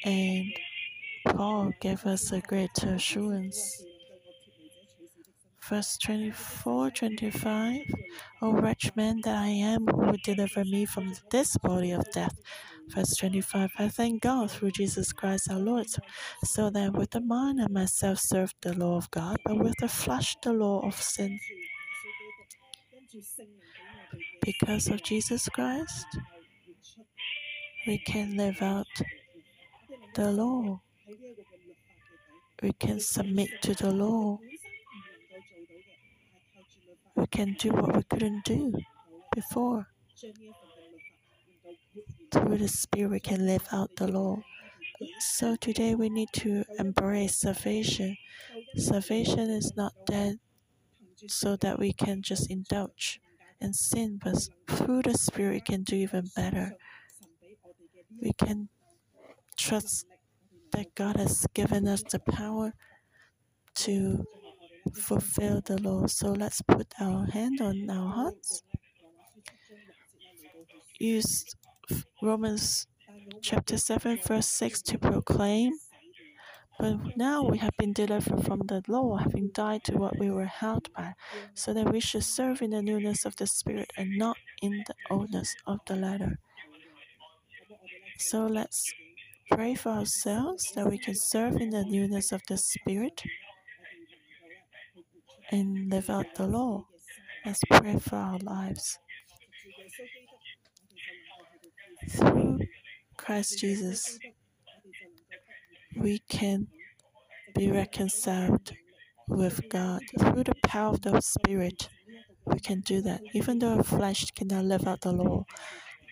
And 0.06 0.54
Paul 1.28 1.74
gave 1.82 2.06
us 2.06 2.32
a 2.32 2.42
great 2.42 2.78
assurance 2.84 3.84
verse 5.70 5.98
24 5.98 6.92
25 6.92 7.82
o 8.42 8.52
wretched 8.54 8.96
man 8.96 9.20
that 9.24 9.36
i 9.36 9.48
am 9.48 9.86
who 9.88 9.98
will 9.98 10.18
deliver 10.24 10.64
me 10.66 10.86
from 10.86 11.14
this 11.32 11.58
body 11.58 11.92
of 11.92 12.04
death? 12.12 12.36
Verse 12.90 13.16
25 13.18 13.72
i 13.80 13.88
thank 13.90 14.22
god 14.22 14.52
through 14.52 14.72
jesus 14.72 15.12
christ 15.12 15.50
our 15.52 15.60
lord 15.60 15.88
so 16.44 16.70
that 16.70 16.94
with 16.94 17.10
the 17.12 17.22
mind 17.22 17.62
i 17.62 17.68
myself 17.68 18.20
serve 18.20 18.54
the 18.62 18.74
law 18.78 18.96
of 18.98 19.10
god 19.12 19.38
but 19.46 19.58
with 19.58 19.76
the 19.80 19.88
flesh 19.88 20.36
the 20.44 20.54
law 20.54 20.80
of 20.86 20.96
sin. 21.02 21.40
Because 24.42 24.88
of 24.88 25.02
jesus 25.04 25.50
christ 25.50 26.06
we 27.88 27.98
can 28.00 28.36
live 28.38 28.62
out 28.62 28.88
the 30.16 30.32
law. 30.32 30.82
We 32.62 32.72
can 32.74 33.00
submit 33.00 33.62
to 33.64 33.74
the 33.76 33.92
law 33.92 34.40
we 37.16 37.28
can 37.28 37.54
do 37.54 37.70
what 37.70 37.96
we 37.96 38.04
couldn't 38.04 38.44
do 38.46 38.74
before. 39.34 39.88
Through 42.32 42.58
the 42.58 42.68
Spirit, 42.68 43.12
we 43.12 43.20
can 43.20 43.46
live 43.46 43.68
out 43.72 43.96
the 43.96 44.08
law. 44.08 44.38
So 45.20 45.56
today 45.56 45.96
we 45.96 46.10
need 46.10 46.30
to 46.34 46.64
embrace 46.80 47.36
salvation. 47.36 48.18
Salvation 48.76 49.50
is 49.50 49.74
not 49.76 49.94
dead 50.06 50.40
so 51.28 51.56
that 51.58 51.80
we 51.80 51.94
can 51.94 52.22
just 52.22 52.50
indulge 52.50 53.20
in 53.62 53.74
sin, 53.74 54.20
but 54.24 54.36
through 54.68 55.04
the 55.04 55.18
Spirit 55.18 55.54
we 55.54 55.62
can 55.62 55.84
do 55.84 55.96
even 55.96 56.30
better. 56.36 56.76
We 58.22 58.34
can 58.34 58.70
trust 59.58 60.06
that 60.72 60.94
God 60.96 61.18
has 61.18 61.48
given 61.54 61.88
us 61.88 62.04
the 62.04 62.20
power 62.20 62.74
to 63.76 64.26
fulfill 64.94 65.62
the 65.62 65.82
law. 65.82 66.08
So 66.08 66.32
let's 66.32 66.62
put 66.62 66.94
our 67.00 67.26
hand 67.26 67.62
on 67.62 67.90
our 67.90 68.12
hearts. 68.12 68.64
Use 71.00 71.46
Romans 72.22 72.88
chapter 73.42 73.78
7, 73.78 74.20
verse 74.26 74.48
6 74.48 74.82
to 74.84 74.98
proclaim. 74.98 75.74
But 76.78 77.16
now 77.16 77.44
we 77.44 77.58
have 77.60 77.76
been 77.78 77.94
delivered 77.94 78.44
from 78.46 78.62
the 78.68 78.84
law, 78.88 79.16
having 79.16 79.50
died 79.54 79.84
to 79.86 79.98
what 79.98 80.20
we 80.20 80.30
were 80.30 80.46
held 80.46 80.92
by, 80.94 81.14
so 81.54 81.74
that 81.74 81.92
we 81.92 82.02
should 82.02 82.24
serve 82.24 82.62
in 82.62 82.72
the 82.72 82.82
newness 82.82 83.26
of 83.26 83.36
the 83.38 83.48
Spirit 83.48 83.92
and 83.98 84.18
not 84.18 84.38
in 84.62 84.84
the 84.86 84.96
oldness 85.10 85.56
of 85.66 85.80
the 85.88 85.96
letter. 85.96 86.38
So 88.18 88.46
let's 88.48 88.94
pray 89.52 89.76
for 89.76 89.90
ourselves 89.90 90.72
that 90.76 90.90
we 90.90 90.98
can 90.98 91.16
serve 91.16 91.56
in 91.58 91.70
the 91.70 91.86
newness 91.86 92.32
of 92.32 92.42
the 92.48 92.58
Spirit 92.58 93.24
and 95.52 95.90
live 95.90 96.10
out 96.10 96.26
the 96.36 96.48
law. 96.48 96.86
Let's 97.46 97.60
pray 97.70 97.98
for 98.00 98.16
our 98.16 98.40
lives. 98.40 98.98
Through 102.10 102.60
Christ 103.18 103.60
Jesus, 103.60 104.20
we 105.96 106.20
can 106.30 106.68
be 107.56 107.72
reconciled 107.72 108.72
with 109.28 109.70
God. 109.70 110.02
Through 110.20 110.44
the 110.44 110.56
power 110.64 110.92
of 110.94 111.02
the 111.02 111.22
Spirit, 111.22 111.90
we 112.46 112.60
can 112.60 112.82
do 112.82 113.02
that. 113.02 113.22
Even 113.34 113.60
though 113.60 113.78
our 113.78 113.84
flesh 113.84 114.32
cannot 114.32 114.66
live 114.66 114.88
out 114.88 115.02
the 115.02 115.12
law, 115.12 115.46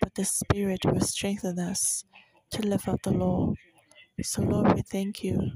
but 0.00 0.14
the 0.14 0.24
Spirit 0.24 0.80
will 0.84 1.00
strengthen 1.00 1.58
us 1.58 2.04
to 2.50 2.62
live 2.62 2.88
out 2.88 3.02
the 3.02 3.12
law. 3.12 3.52
So, 4.22 4.42
Lord, 4.42 4.74
we 4.74 4.82
thank 4.82 5.24
you 5.24 5.52